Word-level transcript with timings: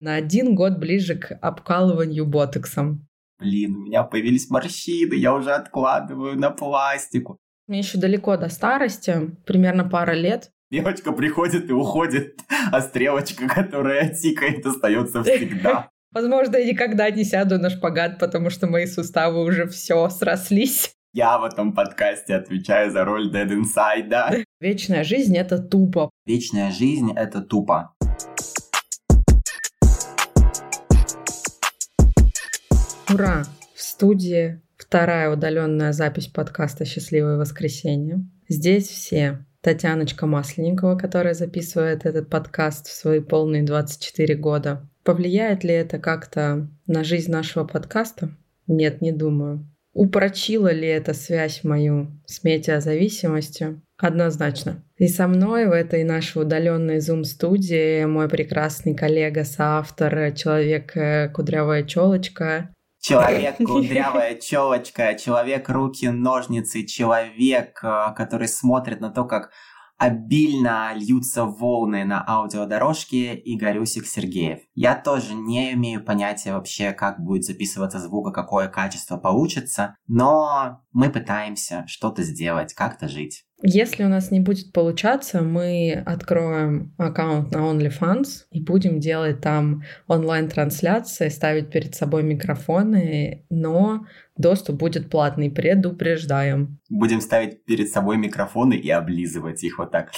на 0.00 0.14
один 0.14 0.54
год 0.54 0.78
ближе 0.78 1.16
к 1.16 1.32
обкалыванию 1.40 2.26
ботоксом. 2.26 3.06
Блин, 3.38 3.76
у 3.76 3.80
меня 3.86 4.02
появились 4.02 4.48
морщины, 4.48 5.14
я 5.14 5.34
уже 5.34 5.52
откладываю 5.52 6.38
на 6.38 6.50
пластику. 6.50 7.38
Мне 7.66 7.78
еще 7.80 7.98
далеко 7.98 8.36
до 8.36 8.48
старости, 8.48 9.36
примерно 9.44 9.84
пара 9.84 10.12
лет. 10.12 10.50
Девочка 10.70 11.12
приходит 11.12 11.68
и 11.68 11.72
уходит, 11.72 12.40
а 12.72 12.80
стрелочка, 12.80 13.48
которая 13.48 14.14
тикает, 14.14 14.64
остается 14.64 15.22
всегда. 15.22 15.90
Возможно, 16.12 16.56
я 16.56 16.64
никогда 16.64 17.10
не 17.10 17.24
сяду 17.24 17.58
на 17.58 17.70
шпагат, 17.70 18.18
потому 18.18 18.50
что 18.50 18.66
мои 18.66 18.86
суставы 18.86 19.44
уже 19.44 19.66
все 19.66 20.08
срослись. 20.08 20.92
Я 21.12 21.38
в 21.38 21.44
этом 21.44 21.72
подкасте 21.72 22.34
отвечаю 22.34 22.90
за 22.90 23.04
роль 23.04 23.30
Dead 23.34 23.48
Inside, 23.48 24.08
да? 24.08 24.34
Вечная 24.60 25.04
жизнь— 25.04 25.36
это 25.38 25.58
тупо. 25.58 26.10
Вечная 26.26 26.70
жизнь— 26.70 27.12
это 27.16 27.40
тупо. 27.40 27.94
Ура! 33.08 33.44
В 33.74 33.82
студии 33.82 34.60
вторая 34.76 35.30
удаленная 35.30 35.92
запись 35.92 36.26
подкаста 36.26 36.84
«Счастливое 36.84 37.36
воскресенье». 37.36 38.26
Здесь 38.48 38.88
все. 38.88 39.44
Татьяночка 39.60 40.26
Масленникова, 40.26 40.96
которая 40.96 41.34
записывает 41.34 42.04
этот 42.04 42.28
подкаст 42.28 42.88
в 42.88 42.92
свои 42.92 43.20
полные 43.20 43.62
24 43.62 44.34
года. 44.34 44.88
Повлияет 45.04 45.62
ли 45.62 45.72
это 45.72 46.00
как-то 46.00 46.68
на 46.88 47.04
жизнь 47.04 47.30
нашего 47.30 47.64
подкаста? 47.64 48.30
Нет, 48.66 49.00
не 49.00 49.12
думаю. 49.12 49.64
Упрочила 49.92 50.72
ли 50.72 50.88
эта 50.88 51.14
связь 51.14 51.62
мою 51.62 52.10
с 52.26 52.42
метеозависимостью? 52.42 53.82
Однозначно. 53.98 54.82
И 54.98 55.06
со 55.06 55.28
мной 55.28 55.66
в 55.66 55.72
этой 55.72 56.02
нашей 56.02 56.42
удаленной 56.42 56.98
Zoom-студии 56.98 58.04
мой 58.04 58.28
прекрасный 58.28 58.94
коллега, 58.94 59.44
соавтор, 59.44 60.32
человек 60.32 60.96
э, 60.96 61.28
кудрявая 61.28 61.84
челочка 61.84 62.70
Человек, 63.06 63.58
кудрявая 63.58 64.34
челочка, 64.34 65.14
человек, 65.14 65.68
руки, 65.68 66.06
ножницы, 66.06 66.84
человек, 66.84 67.78
э, 67.84 68.12
который 68.16 68.48
смотрит 68.48 69.00
на 69.00 69.10
то, 69.10 69.24
как 69.24 69.52
обильно 69.96 70.92
льются 70.92 71.44
волны 71.44 72.04
на 72.04 72.24
аудиодорожке 72.26 73.36
и 73.36 73.56
Горюсик 73.56 74.06
Сергеев. 74.06 74.58
Я 74.74 74.96
тоже 74.96 75.34
не 75.34 75.72
имею 75.74 76.04
понятия 76.04 76.52
вообще, 76.52 76.92
как 76.92 77.20
будет 77.20 77.44
записываться 77.44 78.00
звук, 78.00 78.34
какое 78.34 78.66
качество 78.66 79.16
получится, 79.16 79.96
но 80.08 80.82
мы 80.92 81.08
пытаемся 81.08 81.84
что-то 81.86 82.24
сделать, 82.24 82.74
как-то 82.74 83.08
жить. 83.08 83.45
Если 83.62 84.04
у 84.04 84.08
нас 84.08 84.30
не 84.30 84.40
будет 84.40 84.72
получаться, 84.72 85.40
мы 85.40 86.02
откроем 86.04 86.92
аккаунт 86.98 87.52
на 87.52 87.58
OnlyFans 87.58 88.44
и 88.50 88.60
будем 88.60 89.00
делать 89.00 89.40
там 89.40 89.82
онлайн-трансляции, 90.08 91.30
ставить 91.30 91.70
перед 91.70 91.94
собой 91.94 92.22
микрофоны, 92.22 93.46
но 93.48 94.06
доступ 94.36 94.76
будет 94.76 95.08
платный, 95.08 95.50
предупреждаем. 95.50 96.78
Будем 96.90 97.22
ставить 97.22 97.64
перед 97.64 97.88
собой 97.88 98.18
микрофоны 98.18 98.74
и 98.74 98.90
облизывать 98.90 99.64
их 99.64 99.78
вот 99.78 99.90
так. 99.90 100.10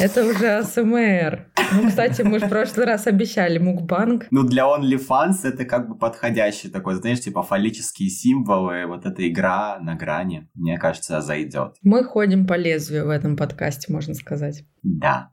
Это 0.00 0.24
уже 0.24 0.58
АСМР. 0.58 1.46
Ну, 1.74 1.88
кстати, 1.88 2.22
мы 2.22 2.38
в 2.38 2.48
прошлый 2.48 2.86
раз 2.86 3.06
обещали 3.06 3.58
мукбанг. 3.58 4.26
Ну, 4.30 4.42
для 4.42 4.64
OnlyFans 4.64 5.44
это 5.44 5.64
как 5.64 5.88
бы 5.88 5.96
подходящий 5.96 6.68
такой, 6.68 6.94
знаешь, 6.94 7.20
типа 7.20 7.42
фаллические 7.42 8.08
символы, 8.08 8.86
вот 8.86 9.06
эта 9.06 9.28
игра 9.28 9.78
на 9.80 9.94
грани, 9.94 10.48
мне 10.54 10.78
кажется, 10.78 11.20
зайдет. 11.20 11.76
Мы 11.82 12.04
ходим 12.04 12.46
по 12.46 12.54
лезвию 12.54 13.06
в 13.06 13.10
этом 13.10 13.36
подкасте, 13.36 13.92
можно 13.92 14.14
сказать. 14.14 14.64
Да. 14.82 15.30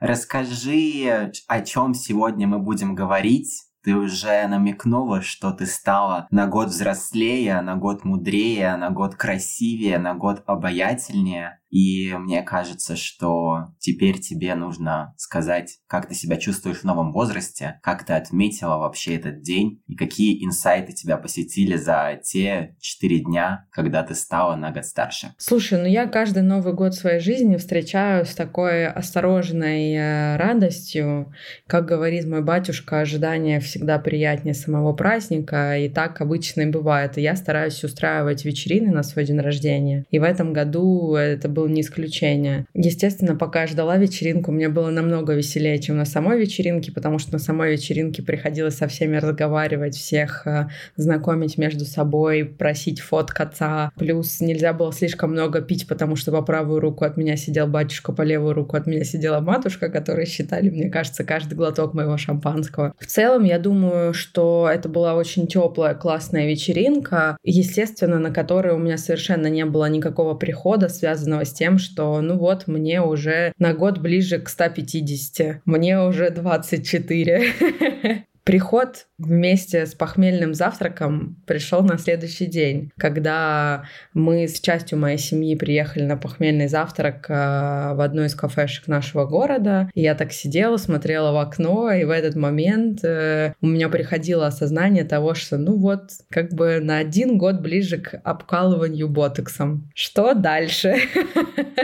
Расскажи, 0.00 1.30
о 1.46 1.60
чем 1.60 1.94
сегодня 1.94 2.48
мы 2.48 2.58
будем 2.58 2.94
говорить 2.94 3.71
ты 3.82 3.96
уже 3.96 4.46
намекнула, 4.46 5.22
что 5.22 5.52
ты 5.52 5.66
стала 5.66 6.26
на 6.30 6.46
год 6.46 6.68
взрослее, 6.68 7.60
на 7.60 7.76
год 7.76 8.04
мудрее, 8.04 8.76
на 8.76 8.90
год 8.90 9.14
красивее, 9.16 9.98
на 9.98 10.14
год 10.14 10.42
обаятельнее. 10.46 11.58
И 11.72 12.12
мне 12.18 12.42
кажется, 12.42 12.96
что 12.96 13.68
теперь 13.78 14.20
тебе 14.20 14.54
нужно 14.54 15.14
сказать, 15.16 15.78
как 15.86 16.06
ты 16.06 16.14
себя 16.14 16.36
чувствуешь 16.36 16.80
в 16.80 16.84
новом 16.84 17.12
возрасте, 17.12 17.80
как 17.82 18.04
ты 18.04 18.12
отметила 18.12 18.76
вообще 18.76 19.16
этот 19.16 19.40
день 19.40 19.82
и 19.86 19.96
какие 19.96 20.44
инсайты 20.44 20.92
тебя 20.92 21.16
посетили 21.16 21.76
за 21.76 22.20
те 22.22 22.76
четыре 22.78 23.20
дня, 23.20 23.64
когда 23.70 24.02
ты 24.02 24.14
стала 24.14 24.54
на 24.54 24.70
год 24.70 24.84
старше. 24.84 25.32
Слушай, 25.38 25.80
ну 25.80 25.86
я 25.86 26.06
каждый 26.06 26.42
Новый 26.42 26.74
год 26.74 26.94
своей 26.94 27.20
жизни 27.20 27.56
встречаю 27.56 28.26
с 28.26 28.34
такой 28.34 28.86
осторожной 28.86 29.94
э, 29.94 30.36
радостью. 30.36 31.32
Как 31.66 31.86
говорит 31.86 32.26
мой 32.26 32.42
батюшка, 32.42 33.00
ожидание 33.00 33.60
всегда 33.72 33.98
приятнее 33.98 34.54
самого 34.54 34.92
праздника, 34.92 35.78
и 35.78 35.88
так 35.88 36.20
обычно 36.20 36.62
и 36.62 36.66
бывает. 36.66 37.16
И 37.16 37.22
я 37.22 37.34
стараюсь 37.34 37.82
устраивать 37.82 38.44
вечерины 38.44 38.92
на 38.92 39.02
свой 39.02 39.24
день 39.24 39.40
рождения. 39.40 40.04
И 40.10 40.18
в 40.18 40.22
этом 40.22 40.52
году 40.52 41.14
это 41.14 41.48
был 41.48 41.62
было 41.62 41.68
не 41.68 41.82
исключение. 41.82 42.66
Естественно, 42.74 43.36
пока 43.36 43.62
я 43.62 43.66
ждала 43.68 43.96
вечеринку, 43.96 44.50
мне 44.50 44.68
было 44.68 44.90
намного 44.90 45.32
веселее, 45.34 45.78
чем 45.78 45.96
на 45.96 46.04
самой 46.04 46.40
вечеринке, 46.40 46.90
потому 46.90 47.18
что 47.18 47.32
на 47.32 47.38
самой 47.38 47.72
вечеринке 47.72 48.22
приходилось 48.22 48.76
со 48.76 48.88
всеми 48.88 49.16
разговаривать, 49.16 49.94
всех 49.94 50.46
э, 50.46 50.68
знакомить 50.96 51.56
между 51.56 51.84
собой, 51.84 52.44
просить 52.44 53.00
фоткаться. 53.00 53.92
Плюс 53.96 54.40
нельзя 54.40 54.72
было 54.72 54.92
слишком 54.92 55.30
много 55.30 55.60
пить, 55.60 55.86
потому 55.86 56.16
что 56.16 56.32
по 56.32 56.42
правую 56.42 56.80
руку 56.80 57.04
от 57.04 57.16
меня 57.16 57.36
сидел 57.36 57.68
батюшка, 57.68 58.12
по 58.12 58.22
левую 58.22 58.54
руку 58.54 58.76
от 58.76 58.86
меня 58.86 59.04
сидела 59.04 59.38
матушка, 59.40 59.88
которые 59.88 60.26
считали, 60.26 60.68
мне 60.68 60.90
кажется, 60.90 61.22
каждый 61.22 61.54
глоток 61.54 61.94
моего 61.94 62.16
шампанского. 62.16 62.94
В 62.98 63.06
целом, 63.06 63.44
я 63.44 63.58
думаю, 63.62 64.12
что 64.12 64.68
это 64.70 64.88
была 64.88 65.14
очень 65.14 65.46
теплая, 65.46 65.94
классная 65.94 66.46
вечеринка, 66.48 67.36
естественно, 67.42 68.18
на 68.18 68.30
которой 68.30 68.74
у 68.74 68.78
меня 68.78 68.98
совершенно 68.98 69.46
не 69.46 69.64
было 69.64 69.88
никакого 69.88 70.34
прихода, 70.34 70.88
связанного 70.88 71.44
с 71.44 71.52
тем, 71.52 71.78
что 71.78 72.20
ну 72.20 72.36
вот 72.38 72.66
мне 72.66 73.00
уже 73.00 73.52
на 73.58 73.72
год 73.72 73.98
ближе 73.98 74.38
к 74.38 74.48
150, 74.48 75.62
мне 75.64 76.00
уже 76.00 76.30
24. 76.30 78.24
Приход 78.44 79.06
вместе 79.18 79.86
с 79.86 79.94
похмельным 79.94 80.52
завтраком 80.52 81.40
пришел 81.46 81.82
на 81.82 81.96
следующий 81.96 82.46
день, 82.46 82.90
когда 82.98 83.84
мы 84.14 84.48
с 84.48 84.60
частью 84.60 84.98
моей 84.98 85.18
семьи 85.18 85.54
приехали 85.54 86.02
на 86.02 86.16
похмельный 86.16 86.66
завтрак 86.66 87.26
э, 87.28 87.94
в 87.94 88.00
одну 88.02 88.24
из 88.24 88.34
кафешек 88.34 88.88
нашего 88.88 89.26
города. 89.26 89.88
И 89.94 90.02
я 90.02 90.16
так 90.16 90.32
сидела, 90.32 90.76
смотрела 90.76 91.30
в 91.30 91.36
окно, 91.36 91.92
и 91.92 92.02
в 92.02 92.10
этот 92.10 92.34
момент 92.34 93.04
э, 93.04 93.54
у 93.60 93.66
меня 93.68 93.88
приходило 93.88 94.48
осознание 94.48 95.04
того, 95.04 95.34
что 95.34 95.56
ну 95.56 95.78
вот 95.78 96.10
как 96.28 96.52
бы 96.52 96.80
на 96.80 96.98
один 96.98 97.38
год 97.38 97.60
ближе 97.60 97.98
к 97.98 98.20
обкалыванию 98.24 99.08
ботоксом. 99.08 99.88
Что 99.94 100.34
дальше? 100.34 100.96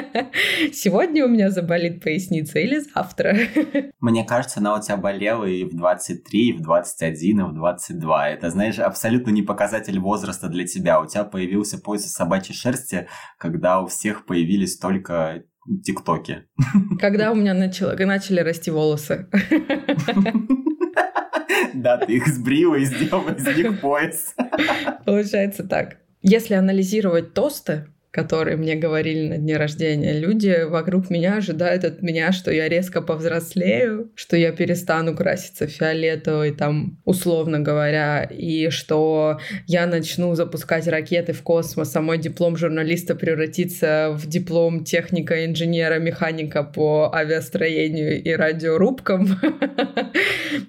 Сегодня 0.72 1.24
у 1.24 1.28
меня 1.28 1.50
заболит 1.50 2.02
поясница 2.02 2.58
или 2.58 2.80
завтра? 2.80 3.36
Мне 4.00 4.24
кажется, 4.24 4.58
она 4.58 4.74
у 4.74 4.82
тебя 4.82 4.96
болела 4.96 5.44
и 5.44 5.62
в 5.62 5.76
23, 5.76 6.47
и 6.48 6.52
в 6.52 6.60
21, 6.60 7.40
и 7.40 7.42
в 7.42 7.52
22. 7.54 8.28
Это, 8.30 8.50
знаешь, 8.50 8.78
абсолютно 8.78 9.30
не 9.30 9.42
показатель 9.42 9.98
возраста 9.98 10.48
для 10.48 10.66
тебя. 10.66 11.00
У 11.00 11.06
тебя 11.06 11.24
появился 11.24 11.78
пояс 11.78 12.06
из 12.06 12.12
собачьей 12.12 12.54
шерсти, 12.54 13.08
когда 13.38 13.80
у 13.80 13.86
всех 13.86 14.26
появились 14.26 14.78
только 14.78 15.44
тиктоки. 15.84 16.44
Когда 17.00 17.32
у 17.32 17.34
меня 17.34 17.54
начало, 17.54 17.94
начали 17.96 18.40
расти 18.40 18.70
волосы. 18.70 19.28
Да, 21.74 21.98
ты 21.98 22.14
их 22.14 22.26
сбрила 22.26 22.76
и 22.76 22.84
сделала 22.84 23.30
из 23.30 23.46
них 23.56 23.80
пояс. 23.80 24.34
Получается 25.04 25.64
так. 25.64 25.98
Если 26.22 26.54
анализировать 26.54 27.34
тосты, 27.34 27.86
которые 28.10 28.56
мне 28.56 28.74
говорили 28.74 29.28
на 29.28 29.38
дне 29.38 29.56
рождения. 29.56 30.18
Люди 30.18 30.64
вокруг 30.64 31.10
меня 31.10 31.36
ожидают 31.36 31.84
от 31.84 32.02
меня, 32.02 32.32
что 32.32 32.50
я 32.50 32.68
резко 32.68 33.02
повзрослею, 33.02 34.10
что 34.14 34.36
я 34.36 34.52
перестану 34.52 35.14
краситься 35.14 35.66
фиолетовой, 35.66 36.52
там, 36.52 36.98
условно 37.04 37.60
говоря, 37.60 38.24
и 38.24 38.70
что 38.70 39.38
я 39.66 39.86
начну 39.86 40.34
запускать 40.34 40.86
ракеты 40.88 41.32
в 41.32 41.42
космос, 41.42 41.94
а 41.96 42.00
мой 42.00 42.18
диплом 42.18 42.56
журналиста 42.56 43.14
превратится 43.14 44.10
в 44.12 44.26
диплом 44.26 44.84
техника, 44.84 45.44
инженера, 45.44 45.98
механика 45.98 46.62
по 46.62 47.14
авиастроению 47.14 48.22
и 48.22 48.32
радиорубкам. 48.32 49.28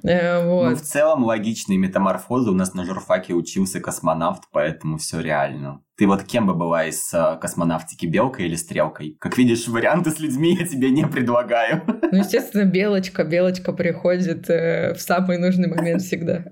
Э, 0.03 0.41
ну, 0.43 0.75
в 0.75 0.81
целом 0.81 1.23
логичные 1.23 1.77
метаморфозы. 1.77 2.51
У 2.51 2.53
нас 2.53 2.73
на 2.73 2.85
журфаке 2.85 3.33
учился 3.33 3.79
космонавт, 3.79 4.43
поэтому 4.51 4.97
все 4.97 5.19
реально. 5.19 5.81
Ты 5.99 6.07
вот 6.07 6.23
кем 6.23 6.47
бы 6.47 6.55
была 6.55 6.85
из 6.85 7.13
э, 7.13 7.37
космонавтики, 7.41 8.05
белкой 8.05 8.45
или 8.45 8.55
стрелкой? 8.55 9.17
Как 9.19 9.37
видишь, 9.37 9.67
варианты 9.67 10.11
с 10.11 10.19
людьми 10.21 10.55
я 10.57 10.65
тебе 10.65 10.91
не 10.91 11.05
предлагаю. 11.05 11.83
Ну, 11.85 12.19
естественно, 12.19 12.63
белочка. 12.63 13.25
Белочка 13.25 13.73
приходит 13.73 14.49
э, 14.49 14.93
в 14.93 15.01
самый 15.01 15.37
нужный 15.37 15.67
момент 15.67 16.01
всегда. 16.01 16.45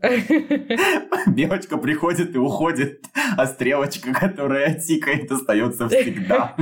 Белочка 1.28 1.78
приходит 1.78 2.36
и 2.36 2.38
уходит, 2.38 3.06
а 3.38 3.48
стрелочка, 3.48 4.14
которая 4.14 4.78
тикает, 4.78 5.32
остается 5.32 5.88
всегда. 5.88 6.54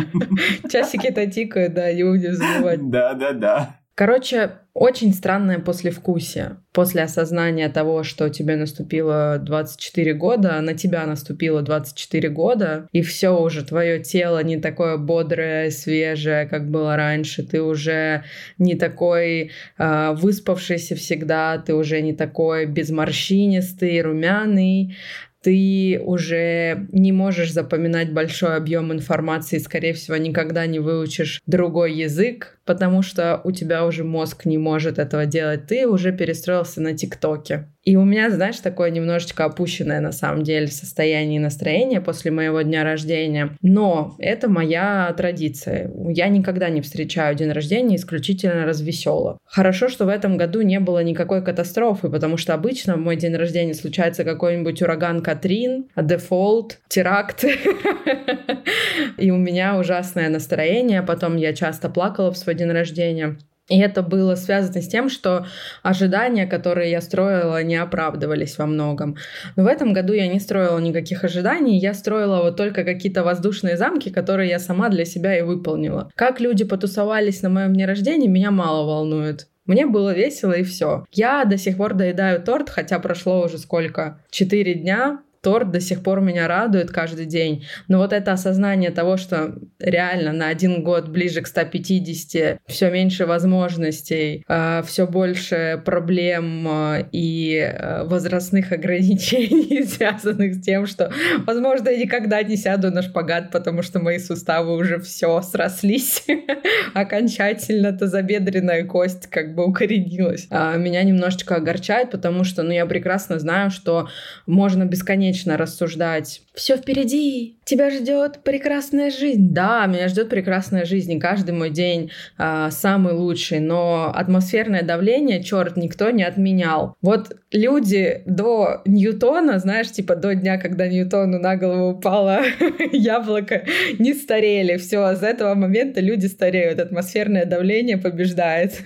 Часики-то 0.72 1.26
тикают, 1.26 1.74
да, 1.74 1.92
не 1.92 2.04
будем 2.04 2.34
забывать. 2.34 2.88
Да-да-да. 2.88 3.80
Короче, 3.96 4.60
очень 4.76 5.14
странное 5.14 5.60
послевкусие. 5.60 6.58
После 6.74 7.04
осознания 7.04 7.70
того, 7.70 8.04
что 8.04 8.30
тебе 8.30 8.58
наступило 8.58 9.40
24 9.42 10.14
года, 10.14 10.60
на 10.60 10.74
тебя 10.74 11.06
наступило 11.06 11.62
24 11.62 12.28
года, 12.28 12.90
и 12.92 13.02
все 13.02 13.30
уже, 13.30 13.64
твое 13.64 14.04
тело 14.04 14.44
не 14.44 14.58
такое 14.58 14.98
бодрое, 14.98 15.72
свежее, 15.72 16.46
как 16.46 16.70
было 16.70 16.98
раньше, 16.98 17.44
ты 17.44 17.62
уже 17.62 18.26
не 18.58 18.76
такой 18.76 19.52
э, 19.78 20.14
выспавшийся 20.14 20.96
всегда, 20.96 21.58
ты 21.58 21.74
уже 21.74 22.02
не 22.02 22.14
такой 22.14 22.66
безморщинистый, 22.66 24.02
румяный, 24.02 24.98
ты 25.42 26.02
уже 26.04 26.88
не 26.92 27.14
можешь 27.14 27.54
запоминать 27.54 28.12
большой 28.12 28.58
объем 28.58 28.92
информации, 28.92 29.60
скорее 29.60 29.94
всего, 29.94 30.18
никогда 30.18 30.66
не 30.66 30.80
выучишь 30.80 31.40
другой 31.46 31.94
язык, 31.94 32.55
потому 32.66 33.02
что 33.02 33.42
у 33.44 33.52
тебя 33.52 33.86
уже 33.86 34.04
мозг 34.04 34.46
не 34.46 34.58
может 34.58 35.00
этого 35.00 35.26
делать. 35.26 35.68
Ты 35.68 35.88
уже 35.88 36.12
перестроился 36.12 36.82
на 36.82 36.94
ТикТоке. 36.94 37.68
И 37.86 37.96
у 37.96 38.04
меня, 38.04 38.32
знаешь, 38.32 38.60
такое 38.60 38.90
немножечко 38.90 39.46
опущенное 39.46 40.02
на 40.02 40.12
самом 40.12 40.42
деле 40.42 40.68
состояние 40.68 41.38
и 41.38 41.44
настроение 41.44 42.02
после 42.02 42.32
моего 42.32 42.62
дня 42.64 42.84
рождения. 42.84 43.56
Но 43.62 44.16
это 44.18 44.50
моя 44.50 45.14
традиция. 45.16 45.92
Я 46.10 46.28
никогда 46.28 46.70
не 46.70 46.82
встречаю 46.82 47.36
день 47.36 47.52
рождения 47.52 47.96
исключительно 47.96 48.66
развесело. 48.66 49.38
Хорошо, 49.46 49.88
что 49.88 50.06
в 50.06 50.10
этом 50.10 50.36
году 50.36 50.62
не 50.62 50.80
было 50.80 51.04
никакой 51.04 51.44
катастрофы, 51.44 52.10
потому 52.10 52.38
что 52.38 52.56
обычно 52.56 52.96
в 52.96 53.00
мой 53.00 53.18
день 53.18 53.36
рождения 53.36 53.76
случается 53.76 54.24
какой-нибудь 54.24 54.82
ураган 54.82 55.22
Катрин, 55.22 55.86
дефолт, 55.96 56.80
теракт. 56.88 57.46
И 59.18 59.30
у 59.30 59.38
меня 59.38 59.78
ужасное 59.78 60.30
настроение. 60.30 61.04
Потом 61.04 61.38
я 61.38 61.54
часто 61.54 61.90
плакала 61.90 62.32
в 62.32 62.38
свой 62.38 62.55
день 62.56 62.72
рождения. 62.72 63.38
И 63.68 63.80
это 63.80 64.04
было 64.04 64.36
связано 64.36 64.82
с 64.82 64.88
тем, 64.88 65.10
что 65.10 65.48
ожидания, 65.82 66.46
которые 66.46 66.92
я 66.92 67.02
строила, 67.02 67.64
не 67.64 67.76
оправдывались 67.76 68.58
во 68.60 68.68
многом. 68.68 69.18
Но 69.56 69.64
в 69.64 69.68
этом 69.68 69.92
году 69.92 70.14
я 70.14 70.28
не 70.28 70.40
строила 70.40 70.78
никаких 70.78 71.24
ожиданий, 71.24 71.80
я 71.80 71.96
строила 71.96 72.44
вот 72.44 72.58
только 72.58 72.84
какие-то 72.84 73.24
воздушные 73.24 73.76
замки, 73.76 74.12
которые 74.12 74.50
я 74.50 74.60
сама 74.60 74.90
для 74.90 75.06
себя 75.06 75.38
и 75.38 75.42
выполнила. 75.42 76.12
Как 76.16 76.40
люди 76.40 76.64
потусовались 76.64 77.42
на 77.42 77.50
моем 77.50 77.74
дне 77.74 77.88
рождения, 77.88 78.28
меня 78.28 78.52
мало 78.52 78.86
волнует. 78.86 79.48
Мне 79.66 79.88
было 79.88 80.14
весело 80.14 80.52
и 80.52 80.64
все. 80.64 81.06
Я 81.12 81.44
до 81.46 81.58
сих 81.58 81.78
пор 81.78 81.96
доедаю 81.96 82.40
торт, 82.44 82.70
хотя 82.70 83.00
прошло 83.00 83.46
уже 83.46 83.58
сколько? 83.58 84.22
Четыре 84.30 84.76
дня 84.76 85.22
торт 85.46 85.70
до 85.70 85.80
сих 85.80 86.02
пор 86.02 86.22
меня 86.22 86.48
радует 86.48 86.90
каждый 86.90 87.28
день. 87.28 87.68
Но 87.88 88.00
вот 88.00 88.14
это 88.14 88.32
осознание 88.32 88.90
того, 88.90 89.16
что 89.16 89.54
реально 89.80 90.34
на 90.34 90.48
один 90.48 90.84
год 90.84 91.08
ближе 91.08 91.42
к 91.42 91.48
150, 91.48 92.58
все 92.66 92.90
меньше 92.90 93.28
возможностей, 93.28 94.44
а, 94.48 94.82
все 94.82 95.06
больше 95.06 95.80
проблем 95.86 96.68
а, 96.68 97.08
и 97.12 97.60
а, 97.60 98.06
возрастных 98.06 98.72
ограничений, 98.72 99.84
связанных 99.96 100.56
с 100.56 100.62
тем, 100.62 100.88
что, 100.88 101.12
возможно, 101.46 101.90
я 101.90 101.98
никогда 102.00 102.42
не 102.42 102.58
сяду 102.58 102.90
на 102.90 103.04
шпагат, 103.04 103.52
потому 103.52 103.84
что 103.84 104.00
мои 104.00 104.18
суставы 104.18 104.76
уже 104.76 105.00
все 105.00 105.44
срослись. 105.44 106.26
Окончательно 106.96 107.94
тазобедренная 107.94 108.84
кость 108.86 109.28
как 109.28 109.54
бы 109.54 109.64
укоренилась. 109.66 110.48
Меня 110.50 111.04
немножечко 111.04 111.58
огорчает, 111.58 112.10
потому 112.10 112.44
что 112.44 112.64
ну, 112.64 112.72
я 112.72 112.88
прекрасно 112.88 113.38
знаю, 113.38 113.70
что 113.70 114.10
можно 114.48 114.86
бесконечно 114.86 115.35
бесконечно 115.36 115.58
рассуждать. 115.58 116.42
Все 116.54 116.78
впереди, 116.78 117.58
тебя 117.66 117.90
ждет 117.90 118.40
прекрасная 118.44 119.10
жизнь. 119.10 119.54
Да, 119.54 119.86
меня 119.88 120.08
ждет 120.08 120.30
прекрасная 120.30 120.86
жизнь, 120.86 121.12
и 121.12 121.20
каждый 121.20 121.52
мой 121.52 121.70
день 121.70 122.12
а, 122.38 122.72
самый 122.72 123.14
лучший, 123.14 123.60
но 123.60 124.12
атмосферное 124.16 124.84
давление, 124.84 125.44
черт, 125.44 125.76
никто 125.76 126.12
не 126.12 126.24
отменял. 126.24 126.96
Вот 127.02 127.36
люди 127.52 128.24
до 128.26 128.82
Ньютона, 128.86 129.60
знаешь, 129.60 129.92
типа 129.92 130.16
до 130.16 130.34
дня, 130.34 130.58
когда 130.58 130.88
Ньютону 130.88 131.40
на 131.40 131.58
голову 131.58 131.98
упало 131.98 132.42
яблоко, 132.94 133.66
не 134.00 134.14
старели. 134.14 134.78
Все, 134.78 135.14
с 135.14 135.24
этого 135.24 135.56
момента 135.56 136.00
люди 136.00 136.28
стареют, 136.28 136.80
атмосферное 136.80 137.46
давление 137.46 137.98
побеждает. 137.98 138.82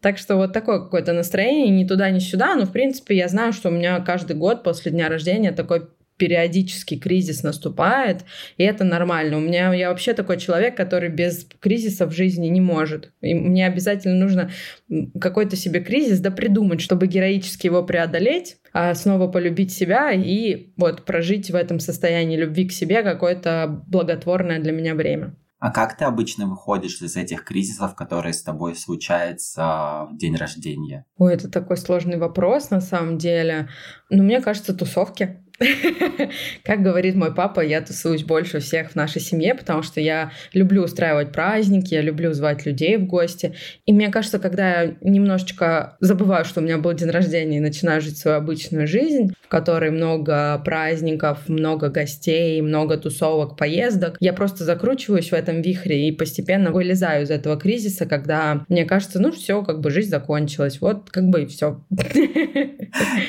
Так 0.00 0.18
что 0.18 0.36
вот 0.36 0.52
такое 0.52 0.80
какое-то 0.80 1.14
настроение, 1.14 1.70
ни 1.70 1.88
туда, 1.88 2.10
ни 2.10 2.18
сюда, 2.18 2.56
но 2.56 2.66
в 2.66 2.72
принципе 2.72 3.16
я 3.16 3.26
знаю, 3.26 3.54
что 3.54 3.70
у 3.70 3.72
меня 3.72 3.98
каждый 4.00 4.36
год 4.36 4.62
после 4.62 4.92
дня 4.92 5.08
рождения 5.08 5.23
такой 5.52 5.88
периодически 6.16 6.96
кризис 6.96 7.42
наступает, 7.42 8.24
и 8.56 8.62
это 8.64 8.84
нормально. 8.84 9.36
У 9.36 9.40
меня 9.40 9.72
я 9.74 9.90
вообще 9.90 10.12
такой 10.12 10.38
человек, 10.38 10.76
который 10.76 11.08
без 11.08 11.46
кризиса 11.60 12.06
в 12.06 12.12
жизни 12.12 12.46
не 12.46 12.60
может. 12.60 13.12
И 13.20 13.34
мне 13.34 13.66
обязательно 13.66 14.14
нужно 14.14 14.50
какой-то 15.20 15.56
себе 15.56 15.80
кризис 15.80 16.20
да 16.20 16.30
придумать, 16.30 16.80
чтобы 16.80 17.08
героически 17.08 17.66
его 17.66 17.82
преодолеть, 17.82 18.58
а 18.72 18.94
снова 18.94 19.28
полюбить 19.28 19.72
себя 19.72 20.12
и 20.12 20.72
вот 20.76 21.04
прожить 21.04 21.50
в 21.50 21.56
этом 21.56 21.80
состоянии 21.80 22.36
любви 22.36 22.68
к 22.68 22.72
себе 22.72 23.02
какое-то 23.02 23.82
благотворное 23.86 24.60
для 24.60 24.72
меня 24.72 24.94
время. 24.94 25.34
А 25.64 25.70
как 25.70 25.96
ты 25.96 26.04
обычно 26.04 26.46
выходишь 26.46 27.00
из 27.00 27.16
этих 27.16 27.42
кризисов, 27.42 27.94
которые 27.94 28.34
с 28.34 28.42
тобой 28.42 28.76
случаются 28.76 30.06
в 30.10 30.18
день 30.18 30.36
рождения? 30.36 31.06
Ой, 31.16 31.32
это 31.32 31.50
такой 31.50 31.78
сложный 31.78 32.18
вопрос 32.18 32.68
на 32.68 32.82
самом 32.82 33.16
деле. 33.16 33.70
Но 34.10 34.22
мне 34.22 34.42
кажется, 34.42 34.74
тусовки. 34.74 35.42
Как 36.64 36.82
говорит 36.82 37.14
мой 37.14 37.34
папа, 37.34 37.60
я 37.60 37.80
тусуюсь 37.80 38.24
больше 38.24 38.60
всех 38.60 38.90
в 38.90 38.94
нашей 38.94 39.20
семье, 39.20 39.54
потому 39.54 39.82
что 39.82 40.00
я 40.00 40.32
люблю 40.52 40.82
устраивать 40.82 41.32
праздники, 41.32 41.94
я 41.94 42.02
люблю 42.02 42.32
звать 42.32 42.66
людей 42.66 42.96
в 42.96 43.06
гости. 43.06 43.54
И 43.86 43.92
мне 43.92 44.10
кажется, 44.10 44.38
когда 44.38 44.82
я 44.82 44.94
немножечко 45.00 45.96
забываю, 46.00 46.44
что 46.44 46.60
у 46.60 46.64
меня 46.64 46.78
был 46.78 46.92
день 46.92 47.10
рождения, 47.10 47.58
и 47.58 47.60
начинаю 47.60 48.00
жить 48.00 48.18
свою 48.18 48.38
обычную 48.38 48.86
жизнь, 48.86 49.34
в 49.42 49.48
которой 49.48 49.90
много 49.90 50.60
праздников, 50.64 51.48
много 51.48 51.88
гостей, 51.88 52.60
много 52.60 52.96
тусовок, 52.96 53.56
поездок, 53.56 54.16
я 54.20 54.32
просто 54.32 54.64
закручиваюсь 54.64 55.30
в 55.30 55.34
этом 55.34 55.62
вихре 55.62 56.08
и 56.08 56.12
постепенно 56.12 56.70
вылезаю 56.70 57.24
из 57.24 57.30
этого 57.30 57.56
кризиса, 57.56 58.06
когда 58.06 58.64
мне 58.68 58.84
кажется, 58.84 59.20
ну 59.20 59.32
все, 59.32 59.62
как 59.62 59.80
бы 59.80 59.90
жизнь 59.90 60.10
закончилась, 60.10 60.80
вот 60.80 61.10
как 61.10 61.24
бы 61.24 61.42
и 61.42 61.46
все. 61.46 61.80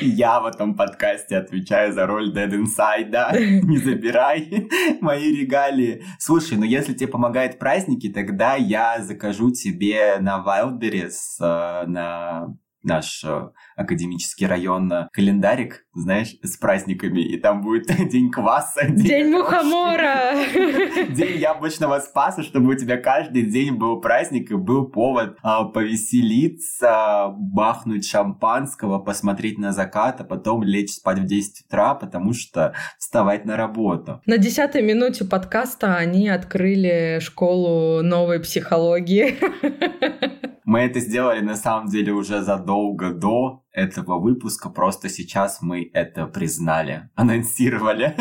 Я 0.01 0.39
в 0.39 0.45
этом 0.45 0.75
подкасте 0.75 1.37
отвечаю 1.37 1.93
за 1.93 2.05
роль 2.05 2.24
Dead 2.33 2.51
Inside, 2.51 3.09
да, 3.09 3.31
не 3.37 3.77
забирай 3.77 4.67
мои 5.01 5.31
регалии. 5.35 6.03
Слушай, 6.19 6.57
ну 6.57 6.63
если 6.63 6.93
тебе 6.93 7.07
помогают 7.07 7.59
праздники, 7.59 8.09
тогда 8.09 8.55
я 8.55 9.01
закажу 9.01 9.51
тебе 9.51 10.17
на 10.19 10.43
Wildberries, 10.45 11.15
э, 11.39 11.85
на 11.87 12.55
наш 12.85 13.23
э, 13.23 13.49
академический 13.75 14.47
район 14.47 14.91
э, 14.91 15.07
календарик, 15.11 15.85
знаешь, 15.93 16.35
с 16.41 16.57
праздниками, 16.57 17.21
и 17.21 17.37
там 17.37 17.61
будет 17.61 17.87
день 18.09 18.31
кваса. 18.31 18.85
День, 18.87 19.05
день 19.05 19.31
мухомора! 19.31 20.35
День 21.09 21.37
яблочного 21.39 21.99
спаса, 21.99 22.43
чтобы 22.43 22.73
у 22.73 22.75
тебя 22.75 22.97
каждый 22.97 23.43
день 23.43 23.75
был 23.75 24.01
праздник 24.01 24.51
и 24.51 24.55
был 24.55 24.87
повод 24.87 25.37
а, 25.43 25.65
повеселиться, 25.65 27.33
бахнуть 27.37 28.07
шампанского, 28.07 28.99
посмотреть 28.99 29.57
на 29.57 29.71
закат, 29.71 30.21
а 30.21 30.23
потом 30.23 30.63
лечь 30.63 30.93
спать 30.93 31.19
в 31.19 31.25
10 31.25 31.65
утра, 31.65 31.95
потому 31.95 32.33
что 32.33 32.73
вставать 32.97 33.45
на 33.45 33.57
работу. 33.57 34.21
На 34.25 34.37
десятой 34.37 34.81
минуте 34.81 35.25
подкаста 35.25 35.95
они 35.95 36.29
открыли 36.29 37.19
школу 37.21 38.01
новой 38.01 38.39
психологии. 38.39 39.35
Мы 40.65 40.79
это 40.79 40.99
сделали 40.99 41.41
на 41.41 41.55
самом 41.55 41.87
деле 41.87 42.11
уже 42.11 42.41
задолго 42.41 43.13
до 43.13 43.64
этого 43.75 44.19
выпуска, 44.19 44.69
просто 44.69 45.09
сейчас 45.09 45.61
мы 45.61 45.89
это 45.93 46.25
признали, 46.25 47.09
анонсировали. 47.15 48.15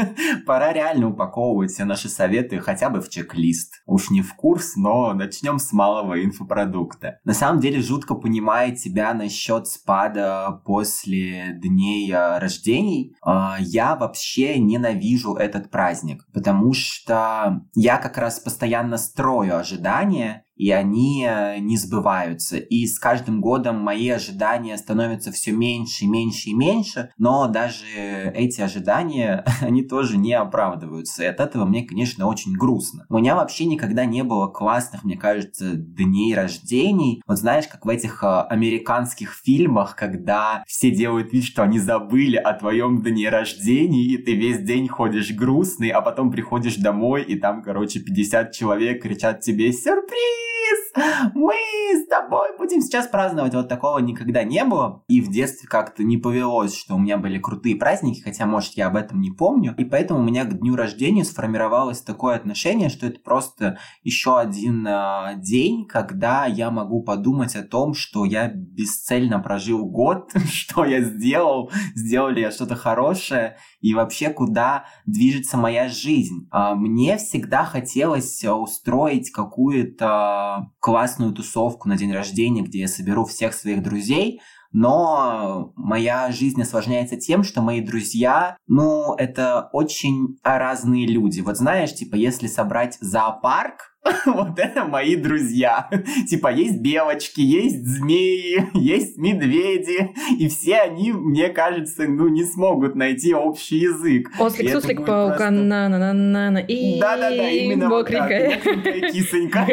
Пора 0.47 0.73
реально 0.73 1.11
упаковывать 1.11 1.71
все 1.71 1.85
наши 1.85 2.09
советы 2.09 2.59
хотя 2.59 2.91
бы 2.91 3.01
в 3.01 3.09
чек-лист. 3.09 3.83
Уж 3.87 4.11
не 4.11 4.23
в 4.23 4.35
курс, 4.35 4.77
но 4.77 5.15
начнем 5.15 5.59
с 5.59 5.73
малого 5.73 6.23
инфопродукта. 6.23 7.21
На 7.25 7.35
самом 7.35 7.61
деле 7.61 7.81
жутко 7.81 8.15
понимаю 8.15 8.77
тебя 8.77 9.15
насчет 9.15 9.69
спада 9.69 10.61
после 10.65 11.55
дней 11.63 12.11
э, 12.11 12.39
рождений. 12.39 13.15
А, 13.23 13.57
я 13.61 13.95
вообще 13.95 14.59
ненавижу 14.59 15.35
этот 15.35 15.71
праздник, 15.71 16.27
потому 16.33 16.73
что 16.73 17.63
я 17.75 17.99
как 17.99 18.19
раз 18.19 18.41
постоянно 18.41 18.99
строю 18.99 19.59
ожидания, 19.59 20.45
и 20.57 20.71
они 20.71 21.27
э, 21.29 21.59
не 21.59 21.77
сбываются. 21.77 22.57
И 22.57 22.87
с 22.87 22.99
каждым 22.99 23.41
годом 23.41 23.81
мои 23.81 24.09
ожидания 24.09 24.77
становятся 24.77 25.33
все 25.33 25.53
меньше, 25.53 26.07
меньше 26.07 26.51
и 26.51 26.55
меньше, 26.55 27.11
но 27.19 27.49
даже 27.49 27.87
эти 28.35 28.61
ожидания, 28.61 29.45
они 29.61 29.83
тоже 29.83 30.17
не 30.17 30.33
оправдываются. 30.33 31.23
И 31.23 31.27
от 31.27 31.41
этого 31.41 31.65
мне, 31.65 31.85
конечно, 31.85 32.27
очень 32.27 32.53
грустно. 32.53 33.07
У 33.09 33.19
меня 33.19 33.35
вообще 33.35 33.65
никогда 33.65 34.05
не 34.05 34.23
было 34.23 34.47
классных, 34.47 35.05
мне 35.05 35.17
кажется, 35.17 35.75
дней 35.75 36.35
рождений. 36.35 37.23
Вот 37.27 37.39
знаешь, 37.39 37.67
как 37.67 37.85
в 37.85 37.89
этих 37.89 38.23
э, 38.23 38.27
американских 38.27 39.35
фильмах, 39.45 39.97
когда 39.97 40.65
все 40.67 40.91
делают 40.91 41.33
вид, 41.33 41.45
что 41.45 41.63
они 41.63 41.79
забыли 41.79 42.37
о 42.37 42.53
твоем 42.55 43.03
дне 43.03 43.29
рождения, 43.29 44.03
и 44.05 44.19
ты 44.19 44.35
весь 44.35 44.61
день 44.61 44.89
ходишь 44.89 45.33
грустный, 45.33 45.91
а 45.91 46.01
потом 46.01 46.31
приходишь 46.31 46.77
домой, 46.77 47.23
и 47.23 47.37
там, 47.39 47.63
короче, 47.63 48.01
50 48.01 48.53
человек 48.53 49.03
кричат 49.03 49.41
тебе 49.41 49.73
«Сюрприз!» 49.73 50.44
Сюрприз! 50.45 51.35
мы 51.35 51.55
с 51.95 52.07
тобой 52.07 52.57
будем 52.59 52.81
сейчас 52.81 53.07
праздновать. 53.07 53.55
Вот 53.55 53.69
такого 53.69 53.99
никогда 53.99 54.45
не 54.45 54.65
было. 54.65 55.03
И 55.09 55.21
в 55.21 55.31
детстве 55.31 55.69
как-то 55.69 56.03
не 56.05 56.17
повелось, 56.17 56.77
что 56.77 56.95
у 56.95 56.99
меня 56.99 57.19
были 57.19 57.39
крутые 57.39 57.77
праздники, 57.77 58.21
хотя, 58.21 58.47
может, 58.47 58.75
я 58.75 58.89
об 58.89 58.97
этом 58.97 59.21
не 59.21 59.31
помню. 59.31 59.75
И 59.77 59.85
поэтому 59.85 60.21
у 60.21 60.23
меня 60.23 60.45
к 60.45 60.59
дню 60.59 60.77
рождения 60.77 61.25
сформировалось 61.25 62.01
такое 62.01 62.37
отношение, 62.37 62.89
что 62.89 63.07
это 63.07 63.21
просто 63.21 63.79
еще 64.03 64.39
один 64.39 64.87
э, 64.87 65.35
день, 65.37 65.87
когда 65.87 66.47
я 66.47 66.71
могу 66.71 67.03
подумать 67.03 67.57
о 67.57 67.63
том, 67.63 67.95
что 67.95 68.25
я 68.25 68.49
бесцельно 68.49 69.41
прожил 69.41 69.85
год, 69.87 70.33
что 70.51 70.85
я 70.85 71.01
сделал, 71.01 71.71
сделал 71.95 72.29
ли 72.29 72.43
я 72.43 72.51
что-то 72.51 72.77
хорошее, 72.77 73.57
и 73.85 73.93
вообще 73.93 74.31
куда 74.31 74.87
движется 75.05 75.59
моя 75.59 75.89
жизнь. 75.89 76.49
А, 76.51 76.75
мне 76.75 77.19
всегда 77.19 77.67
хотелось 77.67 78.43
э, 78.43 78.51
устроить 78.51 79.31
какую-то 79.31 80.71
классную 80.81 81.35
тусовку 81.35 81.87
на 81.87 81.99
день 81.99 82.11
рождения, 82.11 82.63
где 82.63 82.81
я 82.81 82.89
соберу 82.89 83.27
всех 83.27 83.53
своих 83.53 83.83
друзей, 83.83 84.41
но 84.73 85.75
моя 85.77 86.33
жизнь 86.33 86.63
осложняется 86.63 87.17
тем, 87.17 87.45
что 87.45 87.61
мои 87.61 87.83
друзья, 87.83 88.57
ну, 88.67 89.15
это 89.17 89.69
очень 89.75 90.39
разные 90.43 91.07
люди. 91.07 91.43
Вот 91.43 91.59
знаешь, 91.59 91.95
типа, 91.95 92.17
если 92.17 92.47
собрать 92.47 92.97
зоопарк, 93.03 93.94
вот 94.27 94.59
это 94.59 94.85
мои 94.85 95.17
друзья. 95.17 95.89
Типа, 96.29 96.53
есть 96.53 96.81
белочки, 96.81 97.41
есть 97.41 97.87
змеи, 97.87 98.69
есть 98.75 99.17
медведи, 99.17 100.15
и 100.39 100.49
все 100.49 100.77
они, 100.81 101.13
мне 101.13 101.49
кажется, 101.49 102.05
ну, 102.07 102.29
не 102.29 102.45
смогут 102.45 102.95
найти 102.95 103.35
общий 103.35 103.79
язык. 103.79 104.31
Ослик, 104.39 104.71
суслик, 104.71 105.07
паука, 105.07 105.51
на 105.51 105.89
на 105.89 105.99
на 105.99 106.13
на 106.13 106.51
на 106.51 106.59
и 106.59 107.01
Да-да-да, 107.01 107.49
именно 107.49 107.89
мокренькая. 107.89 108.61
вот 108.65 108.85
так. 108.85 109.13
кисонька 109.13 109.67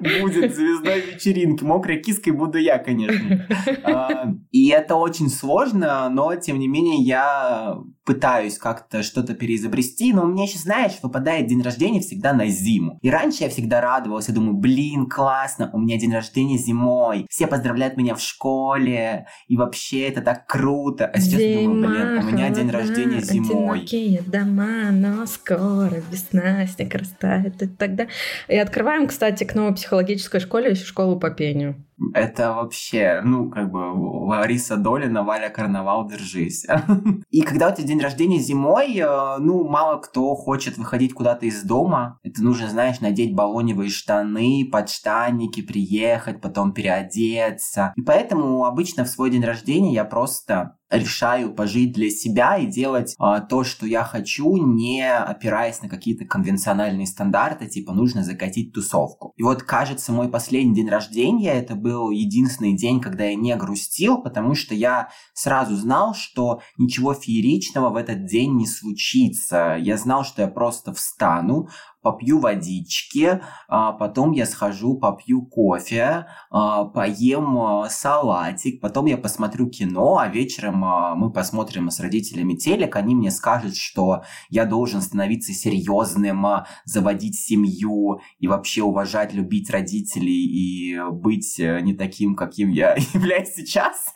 будет 0.20 0.54
звездой 0.54 1.00
вечеринки. 1.00 1.64
Мокрой 1.64 2.00
киской 2.00 2.30
буду 2.30 2.58
я, 2.58 2.78
конечно. 2.78 3.46
А, 3.82 4.28
и 4.52 4.68
это 4.68 4.94
очень 4.94 5.28
сложно, 5.28 6.08
но, 6.08 6.34
тем 6.36 6.58
не 6.58 6.68
менее, 6.68 7.02
я 7.02 7.78
пытаюсь 8.04 8.58
как-то 8.58 9.02
что-то 9.02 9.34
переизобрести, 9.34 10.12
но 10.12 10.24
у 10.24 10.26
меня 10.26 10.44
еще, 10.44 10.58
знаешь, 10.58 10.92
выпадает 11.02 11.46
день 11.46 11.62
рождения 11.62 12.00
всегда 12.00 12.32
на 12.32 12.46
зиму. 12.46 12.98
И 13.02 13.10
раньше 13.10 13.23
я 13.30 13.48
всегда 13.48 13.80
радовался, 13.80 14.32
думаю, 14.32 14.54
блин, 14.54 15.08
классно, 15.08 15.70
у 15.72 15.78
меня 15.78 15.98
день 15.98 16.12
рождения 16.12 16.58
зимой, 16.58 17.26
все 17.30 17.46
поздравляют 17.46 17.96
меня 17.96 18.14
в 18.14 18.20
школе, 18.20 19.26
и 19.48 19.56
вообще 19.56 20.08
это 20.08 20.20
так 20.20 20.46
круто. 20.46 21.06
А 21.06 21.18
сейчас 21.20 21.40
Зима, 21.40 21.74
думаю, 21.74 22.20
блин, 22.20 22.24
у 22.24 22.30
меня 22.30 22.50
день 22.50 22.70
рождения 22.70 23.20
зимой. 23.20 23.78
Одинокие 23.80 24.22
дома, 24.22 24.90
но 24.90 25.26
скоро 25.26 26.02
весна, 26.10 26.66
снег 26.66 26.94
растает 26.94 27.62
и 27.62 27.66
тогда. 27.66 28.06
И 28.48 28.56
открываем, 28.56 29.06
кстати, 29.06 29.44
к 29.44 29.54
новой 29.54 29.74
психологической 29.74 30.40
школе, 30.40 30.70
еще 30.70 30.84
школу 30.84 31.18
по 31.18 31.30
пению. 31.30 31.76
Это 32.12 32.54
вообще, 32.54 33.20
ну, 33.24 33.50
как 33.50 33.70
бы 33.70 33.78
Лариса 33.78 34.76
Долина, 34.76 35.22
Валя 35.22 35.48
Карнавал, 35.48 36.08
держись. 36.08 36.66
И 37.30 37.42
когда 37.42 37.70
у 37.70 37.74
тебя 37.74 37.86
день 37.86 38.00
рождения 38.00 38.38
зимой, 38.38 38.96
э, 38.96 39.36
ну, 39.38 39.68
мало 39.68 39.98
кто 39.98 40.34
хочет 40.34 40.76
выходить 40.76 41.14
куда-то 41.14 41.46
из 41.46 41.62
дома. 41.62 42.18
Это 42.22 42.42
нужно, 42.42 42.68
знаешь, 42.68 43.00
надеть 43.00 43.34
баллоневые 43.34 43.90
штаны, 43.90 44.68
подштанники, 44.70 45.62
приехать, 45.62 46.40
потом 46.40 46.72
переодеться. 46.72 47.92
И 47.96 48.02
поэтому 48.02 48.64
обычно 48.64 49.04
в 49.04 49.08
свой 49.08 49.30
день 49.30 49.44
рождения 49.44 49.92
я 49.92 50.04
просто 50.04 50.76
решаю 50.96 51.54
пожить 51.54 51.92
для 51.92 52.10
себя 52.10 52.56
и 52.56 52.66
делать 52.66 53.14
а, 53.18 53.40
то, 53.40 53.64
что 53.64 53.86
я 53.86 54.04
хочу, 54.04 54.56
не 54.56 55.08
опираясь 55.08 55.82
на 55.82 55.88
какие-то 55.88 56.24
конвенциональные 56.24 57.06
стандарты, 57.06 57.66
типа 57.66 57.92
нужно 57.92 58.24
закатить 58.24 58.72
тусовку. 58.72 59.32
И 59.36 59.42
вот, 59.42 59.62
кажется, 59.62 60.12
мой 60.12 60.28
последний 60.28 60.74
день 60.74 60.88
рождения 60.88 61.52
это 61.52 61.74
был 61.74 62.10
единственный 62.10 62.76
день, 62.76 63.00
когда 63.00 63.24
я 63.24 63.34
не 63.34 63.54
грустил, 63.56 64.22
потому 64.22 64.54
что 64.54 64.74
я 64.74 65.08
сразу 65.32 65.76
знал, 65.76 66.14
что 66.14 66.60
ничего 66.78 67.14
фееричного 67.14 67.90
в 67.90 67.96
этот 67.96 68.26
день 68.26 68.56
не 68.56 68.66
случится. 68.66 69.76
Я 69.80 69.96
знал, 69.96 70.24
что 70.24 70.42
я 70.42 70.48
просто 70.48 70.92
встану, 70.92 71.68
попью 72.04 72.38
водички, 72.38 73.40
а 73.66 73.92
потом 73.92 74.32
я 74.32 74.44
схожу, 74.46 74.98
попью 74.98 75.42
кофе, 75.46 76.26
а, 76.50 76.84
поем 76.84 77.58
а, 77.58 77.88
салатик, 77.88 78.80
потом 78.80 79.06
я 79.06 79.16
посмотрю 79.16 79.68
кино, 79.70 80.18
а 80.18 80.28
вечером 80.28 80.84
а, 80.84 81.14
мы 81.14 81.32
посмотрим 81.32 81.90
с 81.90 81.98
родителями 81.98 82.54
телек, 82.54 82.94
они 82.94 83.14
мне 83.14 83.30
скажут, 83.30 83.74
что 83.74 84.22
я 84.50 84.66
должен 84.66 85.00
становиться 85.00 85.52
серьезным, 85.52 86.44
заводить 86.84 87.36
семью 87.40 88.20
и 88.38 88.46
вообще 88.46 88.82
уважать, 88.82 89.32
любить 89.32 89.70
родителей 89.70 90.44
и 90.44 91.00
быть 91.10 91.58
э, 91.58 91.80
не 91.80 91.94
таким, 91.94 92.36
каким 92.36 92.68
я 92.70 92.94
являюсь 93.14 93.54
сейчас. 93.54 94.12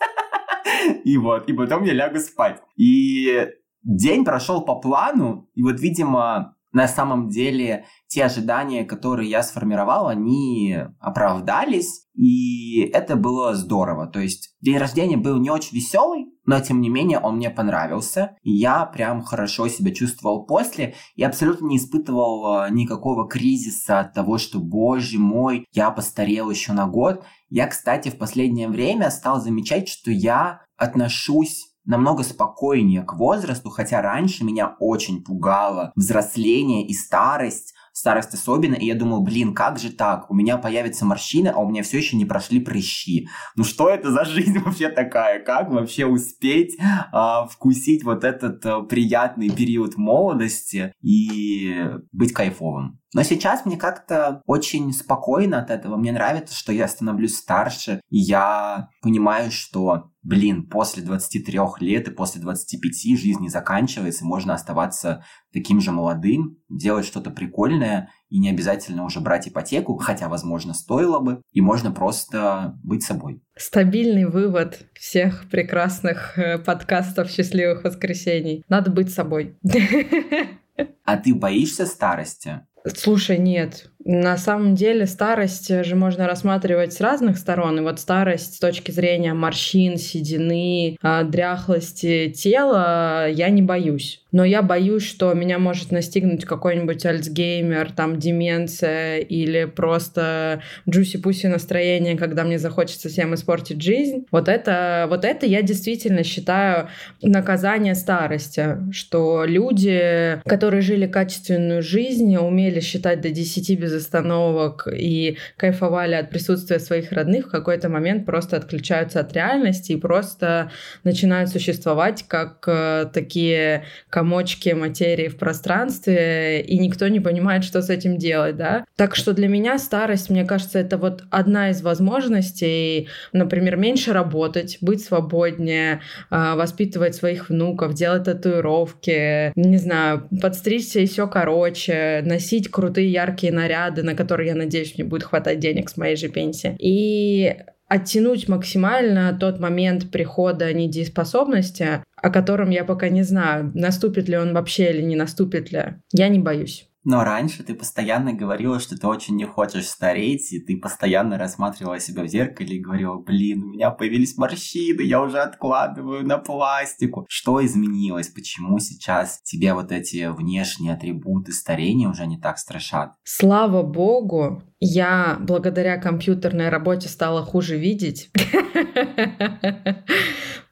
И 1.04 1.16
вот, 1.16 1.48
и 1.48 1.54
потом 1.54 1.84
я 1.84 1.94
лягу 1.94 2.18
спать. 2.18 2.60
И 2.76 3.48
день 3.82 4.24
прошел 4.24 4.62
по 4.62 4.74
плану, 4.76 5.48
и 5.54 5.62
вот, 5.62 5.80
видимо, 5.80 6.57
на 6.72 6.88
самом 6.88 7.28
деле 7.28 7.86
те 8.08 8.24
ожидания, 8.24 8.84
которые 8.84 9.30
я 9.30 9.42
сформировал, 9.42 10.08
они 10.08 10.76
оправдались, 11.00 12.06
и 12.14 12.80
это 12.92 13.16
было 13.16 13.54
здорово. 13.54 14.06
То 14.06 14.20
есть 14.20 14.56
день 14.60 14.78
рождения 14.78 15.16
был 15.16 15.38
не 15.38 15.50
очень 15.50 15.76
веселый, 15.76 16.26
но 16.44 16.60
тем 16.60 16.80
не 16.80 16.88
менее 16.88 17.20
он 17.20 17.36
мне 17.36 17.50
понравился, 17.50 18.36
и 18.42 18.52
я 18.52 18.86
прям 18.86 19.22
хорошо 19.22 19.68
себя 19.68 19.94
чувствовал 19.94 20.46
после, 20.46 20.94
и 21.14 21.22
абсолютно 21.22 21.66
не 21.66 21.76
испытывал 21.76 22.64
э, 22.64 22.70
никакого 22.70 23.28
кризиса 23.28 24.00
от 24.00 24.14
того, 24.14 24.38
что, 24.38 24.58
боже 24.58 25.18
мой, 25.18 25.66
я 25.72 25.90
постарел 25.90 26.50
еще 26.50 26.72
на 26.72 26.86
год. 26.86 27.24
Я, 27.50 27.66
кстати, 27.66 28.08
в 28.08 28.18
последнее 28.18 28.68
время 28.68 29.10
стал 29.10 29.40
замечать, 29.40 29.88
что 29.88 30.10
я 30.10 30.62
отношусь 30.76 31.67
намного 31.88 32.22
спокойнее 32.22 33.02
к 33.02 33.14
возрасту, 33.14 33.70
хотя 33.70 34.02
раньше 34.02 34.44
меня 34.44 34.76
очень 34.78 35.24
пугало 35.24 35.90
взросление 35.96 36.86
и 36.86 36.92
старость, 36.92 37.74
старость 37.92 38.34
особенно, 38.34 38.74
и 38.74 38.84
я 38.84 38.94
думал, 38.94 39.22
блин, 39.22 39.54
как 39.54 39.78
же 39.78 39.90
так? 39.90 40.30
У 40.30 40.34
меня 40.34 40.58
появятся 40.58 41.06
морщины, 41.06 41.48
а 41.48 41.58
у 41.58 41.68
меня 41.68 41.82
все 41.82 41.96
еще 41.96 42.16
не 42.16 42.26
прошли 42.26 42.60
прыщи. 42.60 43.28
Ну 43.56 43.64
что 43.64 43.88
это 43.88 44.12
за 44.12 44.24
жизнь 44.26 44.58
вообще 44.58 44.90
такая? 44.90 45.42
Как 45.42 45.70
вообще 45.70 46.04
успеть 46.04 46.78
а, 47.10 47.46
вкусить 47.46 48.04
вот 48.04 48.22
этот 48.22 48.64
а, 48.66 48.82
приятный 48.82 49.48
период 49.48 49.96
молодости 49.96 50.92
и 51.00 51.86
быть 52.12 52.32
кайфовым? 52.32 53.00
Но 53.14 53.22
сейчас 53.22 53.64
мне 53.64 53.76
как-то 53.76 54.42
очень 54.46 54.92
спокойно 54.92 55.58
от 55.58 55.70
этого. 55.70 55.96
Мне 55.96 56.12
нравится, 56.12 56.54
что 56.54 56.72
я 56.72 56.86
становлюсь 56.88 57.36
старше, 57.36 58.02
и 58.10 58.18
я 58.18 58.88
понимаю, 59.00 59.50
что, 59.50 60.10
блин, 60.22 60.68
после 60.68 61.02
23 61.02 61.58
лет 61.80 62.08
и 62.08 62.10
после 62.10 62.42
25 62.42 63.18
жизнь 63.18 63.40
не 63.40 63.48
заканчивается, 63.48 64.26
можно 64.26 64.52
оставаться 64.52 65.24
таким 65.54 65.80
же 65.80 65.90
молодым, 65.90 66.58
делать 66.68 67.06
что-то 67.06 67.30
прикольное, 67.30 68.10
и 68.28 68.38
не 68.38 68.50
обязательно 68.50 69.04
уже 69.04 69.20
брать 69.20 69.48
ипотеку, 69.48 69.96
хотя, 69.96 70.28
возможно, 70.28 70.74
стоило 70.74 71.18
бы, 71.18 71.40
и 71.52 71.62
можно 71.62 71.90
просто 71.90 72.78
быть 72.84 73.02
собой. 73.02 73.42
Стабильный 73.56 74.26
вывод 74.26 74.86
всех 74.92 75.48
прекрасных 75.50 76.38
э, 76.38 76.58
подкастов 76.58 77.30
«Счастливых 77.30 77.84
воскресений». 77.84 78.64
Надо 78.68 78.90
быть 78.90 79.10
собой. 79.10 79.56
А 81.04 81.16
ты 81.16 81.34
боишься 81.34 81.86
старости? 81.86 82.60
Слушай, 82.96 83.38
нет. 83.38 83.90
На 84.10 84.38
самом 84.38 84.74
деле 84.74 85.04
старость 85.04 85.68
же 85.84 85.94
можно 85.94 86.26
рассматривать 86.26 86.94
с 86.94 87.00
разных 87.02 87.36
сторон. 87.36 87.76
И 87.76 87.82
вот 87.82 88.00
старость 88.00 88.54
с 88.54 88.58
точки 88.58 88.90
зрения 88.90 89.34
морщин, 89.34 89.98
седины, 89.98 90.96
а, 91.02 91.24
дряхлости 91.24 92.32
тела 92.34 93.28
я 93.28 93.50
не 93.50 93.60
боюсь. 93.60 94.22
Но 94.32 94.44
я 94.44 94.62
боюсь, 94.62 95.04
что 95.04 95.32
меня 95.34 95.58
может 95.58 95.90
настигнуть 95.90 96.46
какой-нибудь 96.46 97.04
альцгеймер, 97.04 97.92
там 97.92 98.18
деменция 98.18 99.18
или 99.18 99.64
просто 99.64 100.62
джуси-пуси 100.88 101.46
настроение, 101.48 102.16
когда 102.16 102.44
мне 102.44 102.58
захочется 102.58 103.10
всем 103.10 103.34
испортить 103.34 103.82
жизнь. 103.82 104.26
Вот 104.30 104.48
это, 104.48 105.06
вот 105.10 105.24
это 105.24 105.44
я 105.44 105.60
действительно 105.60 106.24
считаю 106.24 106.88
наказание 107.22 107.94
старости, 107.94 108.78
что 108.90 109.44
люди, 109.44 110.40
которые 110.46 110.80
жили 110.80 111.06
качественную 111.06 111.82
жизнь, 111.82 112.36
умели 112.36 112.80
считать 112.80 113.20
до 113.20 113.30
10 113.30 113.78
без 113.78 113.97
остановок 113.98 114.88
и 114.92 115.38
кайфовали 115.56 116.14
от 116.14 116.30
присутствия 116.30 116.78
своих 116.78 117.12
родных, 117.12 117.46
в 117.46 117.50
какой-то 117.50 117.88
момент 117.88 118.26
просто 118.26 118.56
отключаются 118.56 119.20
от 119.20 119.32
реальности 119.32 119.92
и 119.92 119.96
просто 119.96 120.70
начинают 121.04 121.50
существовать 121.50 122.24
как 122.26 122.64
э, 122.66 123.06
такие 123.12 123.84
комочки 124.10 124.70
материи 124.70 125.28
в 125.28 125.36
пространстве, 125.36 126.60
и 126.60 126.78
никто 126.78 127.08
не 127.08 127.20
понимает, 127.20 127.64
что 127.64 127.82
с 127.82 127.90
этим 127.90 128.16
делать, 128.16 128.56
да. 128.56 128.84
Так 128.96 129.14
что 129.14 129.32
для 129.32 129.48
меня 129.48 129.78
старость, 129.78 130.30
мне 130.30 130.44
кажется, 130.44 130.78
это 130.78 130.96
вот 130.96 131.24
одна 131.30 131.70
из 131.70 131.82
возможностей, 131.82 133.08
например, 133.32 133.76
меньше 133.76 134.12
работать, 134.12 134.78
быть 134.80 135.04
свободнее, 135.04 136.00
э, 136.30 136.54
воспитывать 136.54 137.14
своих 137.14 137.48
внуков, 137.48 137.94
делать 137.94 138.24
татуировки, 138.24 139.52
не 139.54 139.76
знаю, 139.78 140.28
подстричься 140.40 141.00
еще 141.00 141.28
короче, 141.28 142.22
носить 142.24 142.70
крутые 142.70 143.10
яркие 143.10 143.52
наряды, 143.52 143.77
наряды, 143.78 144.02
на 144.02 144.14
которые, 144.14 144.48
я 144.48 144.54
надеюсь, 144.54 144.94
мне 144.96 145.04
будет 145.04 145.24
хватать 145.24 145.58
денег 145.58 145.88
с 145.88 145.96
моей 145.96 146.16
же 146.16 146.28
пенсии. 146.28 146.76
И 146.78 147.56
оттянуть 147.88 148.48
максимально 148.48 149.36
тот 149.38 149.60
момент 149.60 150.10
прихода 150.10 150.72
недееспособности, 150.72 152.04
о 152.16 152.30
котором 152.30 152.70
я 152.70 152.84
пока 152.84 153.08
не 153.08 153.22
знаю, 153.22 153.70
наступит 153.74 154.28
ли 154.28 154.36
он 154.36 154.52
вообще 154.52 154.90
или 154.90 155.02
не 155.02 155.16
наступит 155.16 155.72
ли. 155.72 155.94
Я 156.12 156.28
не 156.28 156.38
боюсь. 156.38 156.87
Но 157.04 157.24
раньше 157.24 157.62
ты 157.62 157.74
постоянно 157.74 158.32
говорила, 158.32 158.80
что 158.80 158.96
ты 158.96 159.06
очень 159.06 159.36
не 159.36 159.44
хочешь 159.44 159.86
стареть, 159.86 160.52
и 160.52 160.60
ты 160.60 160.76
постоянно 160.76 161.38
рассматривала 161.38 162.00
себя 162.00 162.24
в 162.24 162.28
зеркале 162.28 162.76
и 162.76 162.80
говорила, 162.80 163.16
блин, 163.16 163.62
у 163.62 163.66
меня 163.68 163.90
появились 163.90 164.36
морщины, 164.36 165.02
я 165.02 165.22
уже 165.22 165.38
откладываю 165.38 166.26
на 166.26 166.38
пластику. 166.38 167.26
Что 167.28 167.64
изменилось? 167.64 168.28
Почему 168.28 168.78
сейчас 168.78 169.40
тебе 169.42 169.74
вот 169.74 169.92
эти 169.92 170.28
внешние 170.28 170.94
атрибуты 170.94 171.52
старения 171.52 172.08
уже 172.08 172.26
не 172.26 172.38
так 172.38 172.58
страшат? 172.58 173.14
Слава 173.24 173.82
богу, 173.82 174.62
я 174.80 175.36
благодаря 175.40 175.98
компьютерной 175.98 176.68
работе 176.68 177.08
стала 177.08 177.44
хуже 177.44 177.76
видеть. 177.76 178.30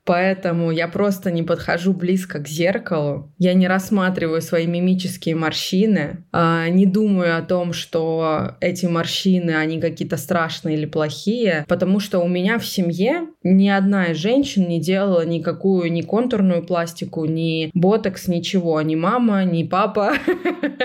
Поэтому 0.07 0.71
я 0.71 0.87
просто 0.87 1.33
не 1.33 1.43
подхожу 1.43 1.93
близко 1.93 2.39
к 2.39 2.49
зеркалу. 2.49 3.33
Я 3.39 3.55
не 3.55 3.67
рассматриваю 3.67 4.41
свои 4.41 4.67
мимические 4.67 5.35
морщины, 5.35 6.25
а, 6.33 6.69
не 6.69 6.87
думаю 6.87 7.37
о 7.37 7.43
том, 7.43 7.73
что 7.73 8.53
эти 8.61 8.87
морщины, 8.87 9.51
они 9.51 9.81
какие-то 9.81 10.17
страшные 10.17 10.77
или 10.77 10.87
плохие, 10.87 11.65
потому 11.69 11.99
что 11.99 12.21
у 12.21 12.29
меня 12.29 12.59
в 12.61 12.67
семье 12.67 13.27
ни 13.43 13.69
одна 13.69 14.07
из 14.07 14.17
женщин 14.17 14.69
не 14.69 14.81
делала 14.81 15.27
никакую 15.27 15.93
ни 15.93 16.03
контурную 16.03 16.65
пластику, 16.65 17.25
ни 17.25 17.71
ботокс, 17.75 18.29
ничего. 18.29 18.81
Ни 18.83 18.95
мама, 18.95 19.45
ни 19.45 19.65
папа, 19.65 20.13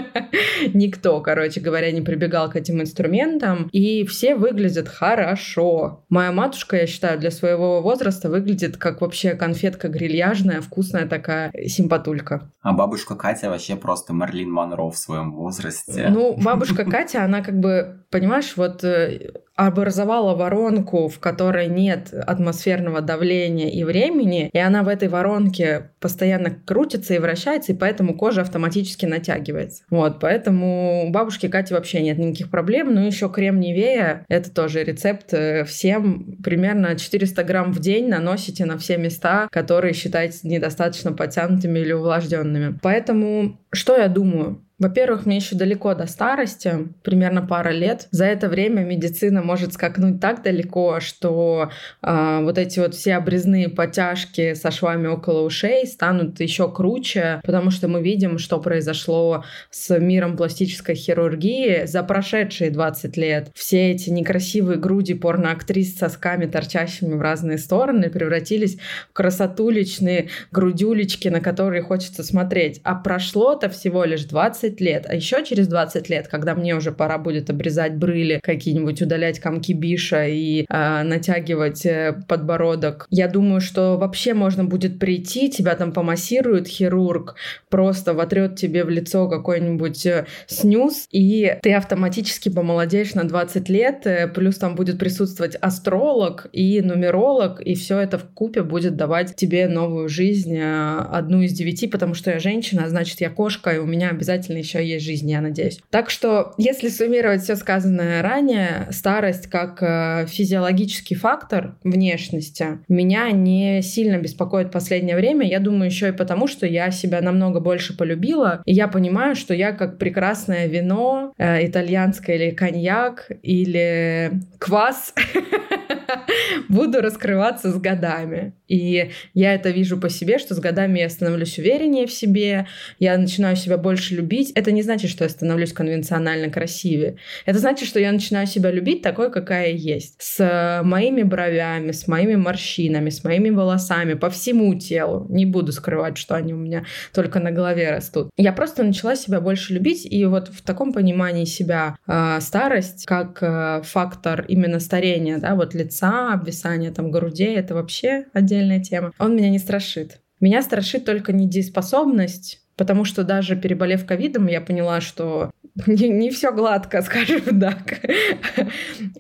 никто, 0.74 1.22
короче 1.22 1.62
говоря, 1.62 1.92
не 1.92 2.02
прибегал 2.02 2.50
к 2.50 2.56
этим 2.56 2.82
инструментам. 2.82 3.70
И 3.72 4.04
все 4.06 4.36
выглядят 4.36 4.88
хорошо. 4.90 6.04
Моя 6.10 6.32
матушка, 6.32 6.78
я 6.78 6.88
считаю, 6.88 7.20
для 7.20 7.30
своего 7.30 7.82
возраста 7.82 8.28
выглядит 8.28 8.78
как 8.78 9.02
вообще 9.02 9.11
конфетка 9.38 9.88
грильяжная, 9.88 10.62
вкусная 10.62 11.08
такая 11.08 11.52
симпатулька. 11.68 12.52
А 12.62 12.74
бабушка 12.74 13.16
Катя 13.16 13.50
вообще 13.50 13.76
просто 13.76 14.14
Марлин 14.14 14.52
Монро 14.52 14.90
в 14.90 14.98
своем 14.98 15.34
возрасте. 15.34 16.08
Ну, 16.10 16.36
бабушка 16.42 16.86
Катя, 16.86 17.24
она 17.24 17.42
как 17.42 17.60
бы, 17.60 18.04
понимаешь, 18.10 18.54
вот 18.56 18.84
э, 18.84 19.32
образовала 19.56 20.36
воронку, 20.36 21.08
в 21.08 21.20
которой 21.20 21.68
нет 21.68 22.14
атмосферного 22.14 23.02
давления 23.02 23.70
и 23.70 23.84
времени, 23.84 24.50
и 24.52 24.58
она 24.58 24.84
в 24.84 24.88
этой 24.88 25.08
воронке 25.08 25.92
постоянно 26.00 26.52
крутится 26.52 27.14
и 27.14 27.20
вращается, 27.20 27.72
и 27.74 27.76
поэтому 27.76 28.16
кожа 28.16 28.42
автоматически 28.42 29.06
натягивается. 29.06 29.84
Вот, 29.90 30.20
поэтому 30.20 31.08
у 31.08 31.12
бабушки 31.12 31.48
Кати 31.48 31.74
вообще 31.74 32.02
нет 32.02 32.18
никаких 32.18 32.50
проблем. 32.50 32.94
Ну, 32.94 33.06
еще 33.06 33.30
крем 33.30 33.60
Невея, 33.60 34.26
это 34.30 34.52
тоже 34.52 34.84
рецепт 34.84 35.34
э, 35.34 35.66
всем. 35.66 36.38
Примерно 36.44 36.98
400 36.98 37.44
грамм 37.44 37.74
в 37.74 37.80
день 37.80 38.08
наносите 38.08 38.66
на 38.66 38.78
все 38.78 38.98
места, 38.98 39.48
которые 39.52 39.94
считаете 39.94 40.40
недостаточно 40.44 41.12
подтянутыми 41.12 41.80
или 41.80 41.92
увлажденными. 41.92 42.80
Поэтому 42.82 43.60
что 43.72 43.98
я 43.98 44.08
думаю? 44.08 44.64
Во-первых, 44.82 45.28
мне 45.28 45.36
еще 45.36 45.56
далеко 45.56 45.94
до 45.94 46.08
старости, 46.08 46.88
примерно 47.04 47.44
пара 47.44 47.70
лет. 47.70 48.08
За 48.10 48.26
это 48.26 48.50
время 48.50 48.82
медицина 48.82 49.44
может 49.44 49.74
скакнуть 49.74 50.20
так 50.20 50.42
далеко, 50.42 51.00
что 51.00 51.70
э, 52.02 52.40
вот 52.42 52.58
эти 52.58 52.80
вот 52.80 52.96
все 52.96 53.14
обрезные 53.14 53.70
подтяжки 53.70 54.56
со 54.56 54.72
швами 54.72 55.06
около 55.06 55.42
ушей 55.42 55.86
станут 55.86 56.40
еще 56.40 56.68
круче, 56.72 57.42
потому 57.44 57.70
что 57.70 57.88
мы 57.88 58.02
видим, 58.02 58.40
что 58.40 58.60
произошло 58.60 59.44
с 59.70 59.96
миром 60.00 60.36
пластической 60.36 60.96
хирургии 60.96 61.86
за 61.86 62.02
прошедшие 62.02 62.72
20 62.72 63.18
лет. 63.18 63.52
Все 63.54 63.92
эти 63.92 64.10
некрасивые 64.10 64.80
груди 64.80 65.14
порноактрис 65.14 65.94
с 65.94 66.00
сосками, 66.00 66.48
торчащими 66.48 67.14
в 67.14 67.22
разные 67.22 67.60
стороны, 67.60 68.10
превратились 68.10 68.80
в 69.12 69.14
красотуличные 69.14 70.30
грудюлечки, 70.52 71.28
на 71.28 71.40
которые 71.40 71.84
хочется 71.84 72.24
смотреть. 72.24 72.82
А 72.84 72.96
прошло-то 72.96 73.70
всего 73.70 74.06
лишь 74.06 74.24
20 74.24 74.71
20 74.72 74.82
лет, 74.82 75.06
а 75.08 75.16
еще 75.16 75.44
через 75.46 75.68
20 75.68 76.10
лет, 76.10 76.28
когда 76.28 76.56
мне 76.56 76.76
уже 76.76 76.92
пора 76.92 77.18
будет 77.18 77.50
обрезать 77.50 77.96
брыли, 77.96 78.40
какие-нибудь 78.42 79.02
удалять 79.02 79.40
комки 79.40 79.74
биша 79.74 80.28
и 80.28 80.66
э, 80.70 81.04
натягивать 81.04 81.86
подбородок, 82.28 83.08
я 83.10 83.28
думаю, 83.28 83.62
что 83.62 83.98
вообще 83.98 84.34
можно 84.34 84.64
будет 84.64 85.00
прийти, 85.00 85.50
тебя 85.50 85.76
там 85.76 85.92
помассирует 85.92 86.68
хирург, 86.68 87.36
просто 87.70 88.14
вотрет 88.14 88.56
тебе 88.56 88.84
в 88.84 88.90
лицо 88.90 89.28
какой-нибудь 89.28 90.06
э, 90.06 90.26
снюс, 90.48 91.08
и 91.12 91.58
ты 91.62 91.74
автоматически 91.74 92.50
помолодеешь 92.50 93.14
на 93.14 93.24
20 93.24 93.70
лет, 93.70 94.06
э, 94.06 94.28
плюс 94.28 94.58
там 94.58 94.76
будет 94.76 95.00
присутствовать 95.00 95.56
астролог 95.56 96.48
и 96.54 96.82
нумеролог, 96.82 97.62
и 97.62 97.76
все 97.76 98.00
это 98.00 98.18
в 98.18 98.26
купе 98.34 98.64
будет 98.64 98.96
давать 98.96 99.36
тебе 99.36 99.68
новую 99.68 100.10
жизнь, 100.10 100.56
э, 100.58 101.00
одну 101.12 101.42
из 101.42 101.54
девяти, 101.54 101.88
потому 101.88 102.14
что 102.14 102.32
я 102.32 102.40
женщина, 102.40 102.84
а 102.86 102.90
значит 102.90 103.22
я 103.22 103.30
кошка, 103.30 103.72
и 103.72 103.80
у 103.80 103.86
меня 103.86 104.10
обязательно 104.10 104.58
еще 104.62 104.86
есть 104.86 105.06
жизнь, 105.06 105.30
я 105.30 105.42
надеюсь. 105.42 105.80
Так 105.90 106.10
что, 106.10 106.54
если 106.58 106.90
суммировать 106.90 107.44
все 107.44 107.56
сказанное 107.56 108.22
ранее, 108.22 108.88
старость 108.92 109.48
как 109.48 109.82
э, 109.82 110.26
физиологический 110.28 111.16
фактор 111.16 111.76
внешности 111.84 112.80
меня 112.88 113.32
не 113.32 113.82
сильно 113.82 114.18
беспокоит 114.18 114.68
в 114.68 114.72
последнее 114.72 115.16
время. 115.16 115.48
Я 115.48 115.60
думаю, 115.60 115.86
еще 115.86 116.10
и 116.10 116.14
потому, 116.14 116.48
что 116.48 116.66
я 116.66 116.92
себя 116.92 117.22
намного 117.22 117.60
больше 117.60 117.96
полюбила, 117.96 118.62
и 118.66 118.74
я 118.74 118.88
понимаю, 118.88 119.36
что 119.36 119.54
я 119.54 119.72
как 119.72 119.98
прекрасное 119.98 120.68
вино, 120.68 121.34
э, 121.38 121.66
итальянское 121.68 122.36
или 122.36 122.52
коньяк, 122.52 123.30
или 123.42 124.32
квас, 124.60 125.14
буду 126.70 127.02
раскрываться 127.02 127.72
с 127.72 127.78
годами. 127.78 128.54
И 128.68 129.12
я 129.34 129.54
это 129.54 129.70
вижу 129.70 129.98
по 130.00 130.10
себе, 130.10 130.40
что 130.40 130.56
с 130.56 130.60
годами 130.60 131.00
я 131.00 131.10
становлюсь 131.10 131.58
увереннее 131.60 132.08
в 132.08 132.12
себе, 132.12 132.68
я 133.00 133.18
начинаю 133.18 133.56
себя 133.56 133.78
больше 133.78 134.16
любить. 134.16 134.52
Это 134.56 134.72
не 134.72 134.82
значит, 134.82 135.12
что 135.12 135.26
я 135.26 135.30
становлюсь 135.30 135.74
конвенционально 135.74 136.50
красивее. 136.50 137.18
Это 137.46 137.60
значит, 137.60 137.88
что 137.88 138.00
я 138.00 138.12
начинаю 138.12 138.48
себя 138.48 138.72
любить 138.72 139.02
такой, 139.02 139.32
какая 139.32 139.72
я 139.72 139.96
есть. 139.96 140.16
С 140.20 140.82
моими 140.84 141.24
бровями, 141.24 141.92
с 141.92 142.08
моими 142.08 142.36
морщинами, 142.36 143.10
с 143.10 143.24
моими 143.24 143.50
волосами, 143.50 144.14
по 144.14 144.30
всему 144.30 144.74
телу. 144.76 145.26
Не 145.30 145.46
буду 145.46 145.72
скрывать, 145.72 146.18
что 146.18 146.36
они 146.36 146.54
у 146.54 146.58
меня 146.58 146.86
только 147.14 147.40
на 147.40 147.52
голове 147.52 147.92
растут. 147.92 148.30
Я 148.38 148.54
просто 148.54 148.84
начала 148.84 149.16
себя 149.16 149.42
больше 149.42 149.74
любить, 149.74 150.06
и 150.10 150.26
вот 150.26 150.48
в 150.48 150.62
таком 150.62 150.94
понимании 150.94 151.46
себя 151.46 151.96
э, 152.08 152.40
старость 152.40 153.06
как 153.06 153.40
э, 153.42 153.82
фактор 153.84 154.46
именно 154.48 154.80
старения, 154.80 155.38
да, 155.38 155.56
вот 155.56 155.74
лица, 155.74 156.01
обвисания 156.10 156.92
там 156.92 157.12
грудей, 157.12 157.56
это 157.56 157.76
вообще 157.76 158.26
отдельная 158.34 158.82
тема. 158.82 159.12
Он 159.20 159.36
меня 159.36 159.50
не 159.50 159.60
страшит. 159.60 160.22
Меня 160.40 160.62
страшит 160.64 161.06
только 161.06 161.34
недееспособность, 161.34 162.61
Потому 162.82 163.06
что 163.06 163.24
даже 163.24 163.56
переболев 163.56 164.08
ковидом, 164.08 164.48
я 164.48 164.60
поняла, 164.60 165.02
что 165.02 165.52
не, 165.86 166.10
не 166.10 166.32
все 166.32 166.52
гладко, 166.52 167.00
скажем 167.04 167.60
так. 167.60 168.00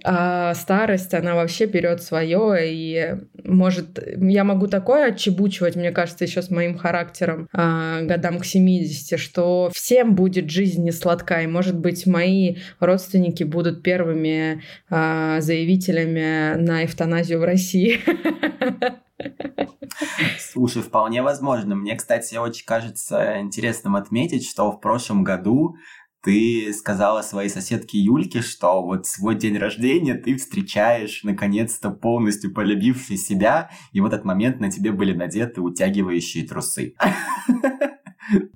А 0.03 0.55
старость, 0.55 1.13
она 1.13 1.35
вообще 1.35 1.67
берет 1.67 2.01
свое, 2.01 2.55
и 2.63 3.17
может, 3.43 3.99
я 4.17 4.43
могу 4.43 4.65
такое 4.65 5.09
отчебучивать, 5.09 5.75
мне 5.75 5.91
кажется, 5.91 6.25
еще 6.25 6.41
с 6.41 6.49
моим 6.49 6.75
характером 6.75 7.47
а, 7.53 8.01
годам 8.01 8.39
к 8.39 8.45
70, 8.45 9.19
что 9.19 9.69
всем 9.75 10.15
будет 10.15 10.49
жизнь 10.49 10.83
не 10.83 10.91
сладка, 10.91 11.43
и, 11.43 11.45
может 11.45 11.77
быть, 11.77 12.07
мои 12.07 12.55
родственники 12.79 13.43
будут 13.43 13.83
первыми 13.83 14.63
а, 14.89 15.39
заявителями 15.39 16.55
на 16.59 16.83
эвтаназию 16.83 17.39
в 17.39 17.43
России. 17.43 17.99
Слушай, 20.39 20.81
вполне 20.81 21.21
возможно. 21.21 21.75
Мне, 21.75 21.95
кстати, 21.95 22.35
очень 22.35 22.65
кажется 22.65 23.39
интересным 23.39 23.95
отметить, 23.95 24.47
что 24.47 24.71
в 24.71 24.79
прошлом 24.79 25.23
году 25.23 25.75
ты 26.23 26.71
сказала 26.73 27.21
своей 27.23 27.49
соседке 27.49 27.97
Юльке, 27.97 28.41
что 28.41 28.83
вот 28.83 29.07
свой 29.07 29.35
день 29.35 29.57
рождения 29.57 30.13
ты 30.13 30.35
встречаешь 30.35 31.23
наконец-то 31.23 31.89
полностью 31.89 32.53
полюбивший 32.53 33.17
себя, 33.17 33.71
и 33.91 34.01
в 34.01 34.05
этот 34.05 34.23
момент 34.23 34.59
на 34.59 34.69
тебе 34.69 34.91
были 34.91 35.13
надеты 35.13 35.61
утягивающие 35.61 36.47
трусы. 36.47 36.95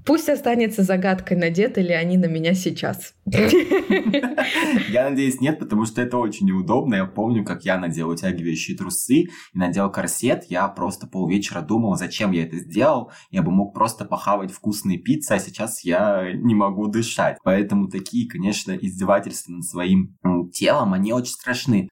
Пусть 0.05 0.29
останется 0.29 0.83
загадкой, 0.83 1.37
надеты 1.37 1.81
ли 1.81 1.93
они 1.93 2.17
на 2.17 2.25
меня 2.25 2.53
сейчас. 2.53 3.13
Я 3.25 5.09
надеюсь, 5.09 5.41
нет, 5.41 5.59
потому 5.59 5.85
что 5.85 6.01
это 6.01 6.17
очень 6.17 6.45
неудобно. 6.47 6.95
Я 6.95 7.05
помню, 7.05 7.43
как 7.43 7.65
я 7.65 7.77
надел 7.79 8.09
утягивающие 8.09 8.77
трусы 8.77 9.13
и 9.23 9.29
надел 9.53 9.91
корсет. 9.91 10.45
Я 10.49 10.67
просто 10.67 11.07
полвечера 11.07 11.61
думал, 11.61 11.95
зачем 11.95 12.31
я 12.31 12.43
это 12.43 12.57
сделал. 12.57 13.11
Я 13.31 13.41
бы 13.41 13.51
мог 13.51 13.73
просто 13.73 14.05
похавать 14.05 14.51
вкусные 14.51 14.99
пиццы, 14.99 15.31
а 15.31 15.39
сейчас 15.39 15.83
я 15.83 16.31
не 16.33 16.53
могу 16.53 16.87
дышать. 16.87 17.37
Поэтому 17.43 17.87
такие, 17.87 18.29
конечно, 18.29 18.71
издевательства 18.73 19.53
над 19.53 19.63
своим 19.63 20.15
телом, 20.53 20.93
они 20.93 21.11
очень 21.11 21.33
страшны. 21.33 21.89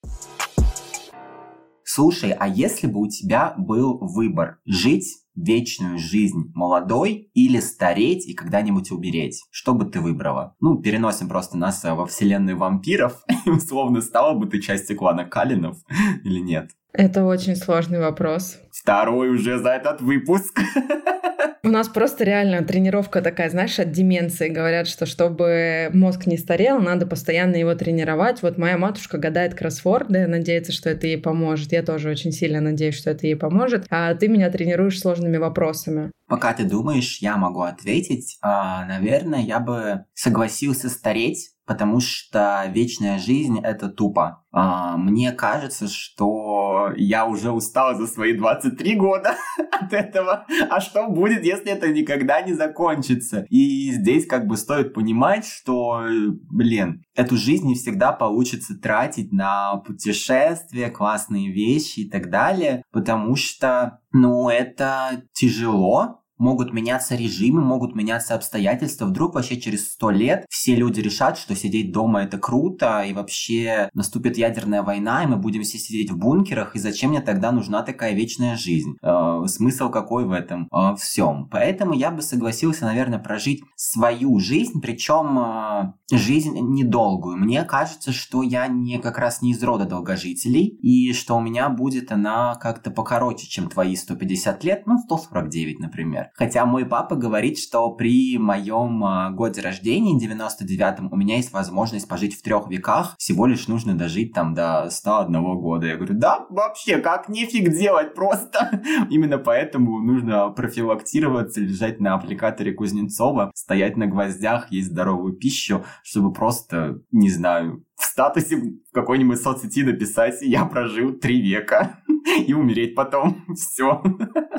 Слушай, 1.84 2.32
а 2.32 2.48
если 2.48 2.88
бы 2.88 3.02
у 3.02 3.08
тебя 3.08 3.54
был 3.58 4.00
выбор 4.00 4.60
жить 4.66 5.23
вечную 5.36 5.98
жизнь 5.98 6.52
молодой 6.54 7.30
или 7.34 7.60
стареть 7.60 8.28
и 8.28 8.34
когда-нибудь 8.34 8.92
умереть? 8.92 9.44
Что 9.52 9.74
бы 9.74 9.86
ты 9.86 10.00
выбрала? 10.00 10.56
Ну, 10.60 10.82
переносим 10.82 11.28
просто 11.28 11.58
нас 11.58 11.84
во 11.84 12.06
вселенную 12.06 12.58
вампиров. 12.58 13.24
И 13.46 13.50
условно, 13.50 14.02
стала 14.02 14.38
бы 14.38 14.48
ты 14.48 14.62
частью 14.62 14.98
клана 14.98 15.26
Калинов 15.26 15.78
или 16.24 16.40
нет? 16.40 16.72
Это 16.94 17.26
очень 17.26 17.56
сложный 17.56 18.00
вопрос. 18.00 18.60
Второй 18.84 19.30
уже 19.30 19.60
за 19.60 19.70
этот 19.70 20.02
выпуск. 20.02 20.60
У 21.64 21.70
нас 21.70 21.88
просто 21.88 22.26
реально 22.26 22.66
тренировка 22.66 23.22
такая, 23.22 23.50
знаешь, 23.50 23.80
от 23.80 23.92
деменции. 23.92 24.50
Говорят, 24.50 24.90
что 24.90 25.06
чтобы 25.06 25.90
мозг 25.94 26.26
не 26.26 26.38
старел, 26.38 26.82
надо 26.82 27.08
постоянно 27.08 27.56
его 27.56 27.74
тренировать. 27.76 28.42
Вот 28.42 28.58
моя 28.58 28.78
матушка 28.78 29.18
гадает 29.18 29.56
кроссворды, 29.56 30.28
надеется, 30.28 30.74
что 30.74 30.90
это 30.90 31.08
ей 31.08 31.18
поможет. 31.18 31.72
Я 31.72 31.82
тоже 31.82 32.10
очень 32.10 32.34
сильно 32.34 32.60
надеюсь, 32.60 32.98
что 32.98 33.12
это 33.12 33.26
ей 33.26 33.38
поможет. 33.38 33.86
А 33.90 34.14
ты 34.16 34.28
меня 34.28 34.50
тренируешь 34.50 35.00
сложными 35.00 35.38
вопросами. 35.38 36.12
Пока 36.28 36.54
ты 36.54 36.66
думаешь, 36.66 37.20
я 37.20 37.38
могу 37.38 37.62
ответить. 37.62 38.38
А, 38.42 38.84
наверное, 38.86 39.40
я 39.40 39.62
бы 39.62 40.04
согласился 40.14 40.90
стареть, 40.90 41.53
потому 41.66 42.00
что 42.00 42.64
вечная 42.68 43.20
жизнь— 43.20 43.60
это 43.64 43.90
тупо. 43.90 44.44
А, 44.52 44.98
мне 44.98 45.32
кажется, 45.32 45.88
что 45.88 46.92
я 46.96 47.26
уже 47.26 47.52
устал 47.52 47.96
за 47.96 48.06
свои 48.06 48.34
23 48.34 48.96
года 48.96 49.36
от 49.72 49.94
этого. 49.94 50.46
А 50.70 50.80
что 50.80 51.08
будет, 51.08 51.44
если 51.44 51.72
это 51.72 51.88
никогда 51.90 52.42
не 52.42 52.54
закончится? 52.54 53.46
И 53.50 53.92
здесь 53.92 54.28
как 54.28 54.46
бы 54.46 54.58
стоит 54.58 54.94
понимать, 54.94 55.46
что, 55.46 56.04
блин, 56.52 57.04
эту 57.16 57.36
жизнь 57.36 57.68
не 57.68 57.76
всегда 57.76 58.12
получится 58.12 58.78
тратить 58.80 59.32
на 59.32 59.78
путешествия, 59.78 60.90
классные 60.90 61.52
вещи 61.52 62.02
и 62.02 62.10
так 62.10 62.30
далее, 62.30 62.84
потому 62.92 63.36
что, 63.36 64.02
ну, 64.12 64.50
это 64.50 65.24
тяжело, 65.34 66.23
могут 66.44 66.74
меняться 66.74 67.16
режимы, 67.16 67.62
могут 67.62 67.96
меняться 67.96 68.36
обстоятельства. 68.36 69.06
Вдруг 69.06 69.36
вообще 69.36 69.60
через 69.60 69.92
сто 69.94 70.12
лет 70.12 70.46
все 70.50 70.76
люди 70.76 71.00
решат, 71.00 71.38
что 71.38 71.56
сидеть 71.56 71.94
дома 71.94 72.24
это 72.24 72.38
круто, 72.38 73.02
и 73.02 73.14
вообще 73.14 73.90
наступит 73.94 74.38
ядерная 74.38 74.84
война, 74.84 75.24
и 75.24 75.28
мы 75.28 75.38
будем 75.38 75.64
все 75.64 75.78
сидеть 75.78 76.12
в 76.12 76.18
бункерах, 76.18 76.76
и 76.76 76.80
зачем 76.80 77.12
мне 77.12 77.22
тогда 77.22 77.52
нужна 77.52 77.82
такая 77.82 78.14
вечная 78.14 78.58
жизнь? 78.58 78.98
Э, 79.02 79.44
смысл 79.48 79.90
какой 79.90 80.26
в 80.26 80.32
этом 80.32 80.68
э, 80.72 80.96
всем? 80.98 81.48
Поэтому 81.50 81.94
я 81.94 82.12
бы 82.12 82.22
согласился, 82.22 82.84
наверное, 82.86 83.20
прожить 83.20 83.62
свою 83.78 84.38
жизнь, 84.40 84.82
причем 84.82 85.40
э, 85.40 86.18
жизнь 86.18 86.60
недолгую. 86.60 87.38
Мне 87.38 87.64
кажется, 87.64 88.12
что 88.12 88.44
я 88.44 88.68
не 88.68 89.00
как 89.00 89.18
раз 89.18 89.42
не 89.42 89.52
из 89.52 89.64
рода 89.64 89.86
долгожителей, 89.86 90.66
и 90.66 91.14
что 91.14 91.38
у 91.38 91.42
меня 91.42 91.70
будет 91.70 92.12
она 92.12 92.56
как-то 92.56 92.92
покороче, 92.92 93.48
чем 93.48 93.70
твои 93.70 93.96
150 93.96 94.64
лет, 94.66 94.84
ну, 94.88 94.98
149, 94.98 95.80
например. 95.80 96.33
Хотя 96.34 96.66
мой 96.66 96.86
папа 96.86 97.16
говорит, 97.16 97.60
что 97.60 97.92
при 97.92 98.38
моем 98.38 99.04
а, 99.04 99.30
годе 99.30 99.62
рождения, 99.62 100.18
99-м, 100.18 101.10
у 101.12 101.16
меня 101.16 101.36
есть 101.36 101.54
возможность 101.54 102.08
пожить 102.08 102.36
в 102.36 102.42
трех 102.42 102.70
веках, 102.70 103.16
всего 103.18 103.46
лишь 103.46 103.68
нужно 103.68 103.96
дожить 103.96 104.34
там 104.34 104.54
до 104.54 104.90
101 104.90 105.44
года. 105.60 105.88
Я 105.88 105.96
говорю, 105.96 106.16
да, 106.16 106.46
вообще, 106.50 106.98
как 106.98 107.30
нефиг 107.30 107.70
делать 107.70 108.16
просто. 108.16 108.82
Именно 109.10 109.38
поэтому 109.38 110.00
нужно 110.00 110.50
профилактироваться, 110.50 111.62
лежать 111.62 112.00
на 112.00 112.16
аппликаторе 112.16 112.74
Кузнецова, 112.74 113.52
стоять 113.54 113.96
на 113.96 114.08
гвоздях, 114.08 114.72
есть 114.72 114.90
здоровую 114.90 115.34
пищу, 115.34 115.86
чтобы 116.04 116.34
просто, 116.34 117.00
не 117.12 117.30
знаю, 117.30 117.84
в 118.04 118.06
статусе 118.06 118.58
в 118.58 118.92
какой-нибудь 118.94 119.42
соцсети 119.42 119.84
написать 119.84 120.42
«Я 120.42 120.66
прожил 120.66 121.14
три 121.14 121.42
века» 121.42 122.04
и 122.48 122.54
умереть 122.54 122.96
потом. 122.96 123.46
Все. 123.56 124.02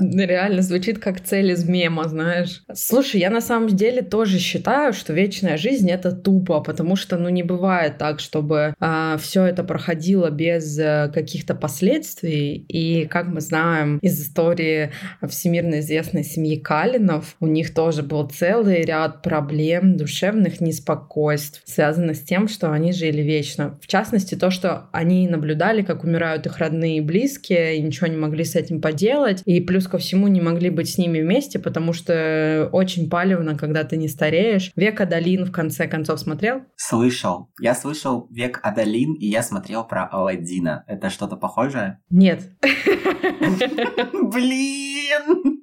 Реально 0.01 0.63
звучит 0.63 0.99
как 0.99 1.21
цель 1.21 1.53
из 1.53 1.67
мема, 1.67 2.09
знаешь. 2.09 2.65
Слушай, 2.73 3.21
я 3.21 3.31
на 3.31 3.41
самом 3.41 3.69
деле 3.69 4.03
тоже 4.03 4.39
считаю, 4.39 4.93
что 4.93 5.13
вечная 5.13 5.57
жизнь 5.57 5.91
это 5.91 6.13
тупо, 6.13 6.61
потому 6.61 6.97
что, 6.97 7.17
ну, 7.17 7.29
не 7.29 7.43
бывает 7.43 7.99
так, 7.99 8.21
чтобы 8.21 8.75
а, 8.81 9.17
все 9.19 9.45
это 9.45 9.65
проходило 9.65 10.31
без 10.31 10.79
а, 10.79 11.09
каких-то 11.09 11.55
последствий. 11.55 12.65
И, 12.69 13.07
как 13.07 13.27
мы 13.27 13.41
знаем 13.41 13.99
из 13.99 14.21
истории 14.21 14.91
всемирно 15.27 15.81
известной 15.81 16.25
семьи 16.25 16.57
Калинов, 16.59 17.37
у 17.41 17.47
них 17.47 17.73
тоже 17.75 18.03
был 18.03 18.29
целый 18.29 18.83
ряд 18.83 19.23
проблем, 19.23 19.97
душевных 19.97 20.61
неспокойств, 20.61 21.63
связанных 21.65 22.17
с 22.17 22.21
тем, 22.21 22.49
что 22.49 22.73
они 22.73 22.93
жили 22.93 23.23
вечно. 23.35 23.79
В 23.83 23.87
частности, 23.87 24.35
то, 24.35 24.51
что 24.51 24.89
они 24.93 25.29
наблюдали, 25.29 25.83
как 25.83 26.05
умирают 26.05 26.47
их 26.47 26.59
родные 26.59 26.99
и 26.99 27.01
близкие, 27.01 27.77
и 27.77 27.83
ничего 27.83 28.07
не 28.07 28.17
могли 28.17 28.45
с 28.45 28.55
этим 28.55 28.81
поделать, 28.81 29.43
и 29.45 29.61
плюс 29.61 29.87
ко 29.89 29.99
всему 29.99 30.29
не 30.29 30.41
могли 30.41 30.71
быть 30.71 30.91
с 30.91 30.99
ними 30.99 31.21
вместе, 31.21 31.59
потому 31.59 31.93
что 31.93 32.69
очень 32.73 33.11
палевно, 33.11 33.57
когда 33.57 33.85
ты 33.85 33.97
не 33.97 34.09
стареешь. 34.09 34.71
Век 34.77 35.01
Адалин 35.01 35.45
в 35.45 35.53
конце 35.53 35.87
концов 35.87 36.21
смотрел? 36.21 36.63
Слышал. 36.77 37.51
Я 37.61 37.75
слышал 37.75 38.29
Век 38.31 38.61
Адалин, 38.63 39.15
и 39.15 39.27
я 39.27 39.43
смотрел 39.43 39.85
про 39.85 40.07
Алладина. 40.07 40.85
Это 40.87 41.11
что-то 41.11 41.37
похожее? 41.37 42.01
Нет. 42.11 42.51
Блин! 44.33 45.61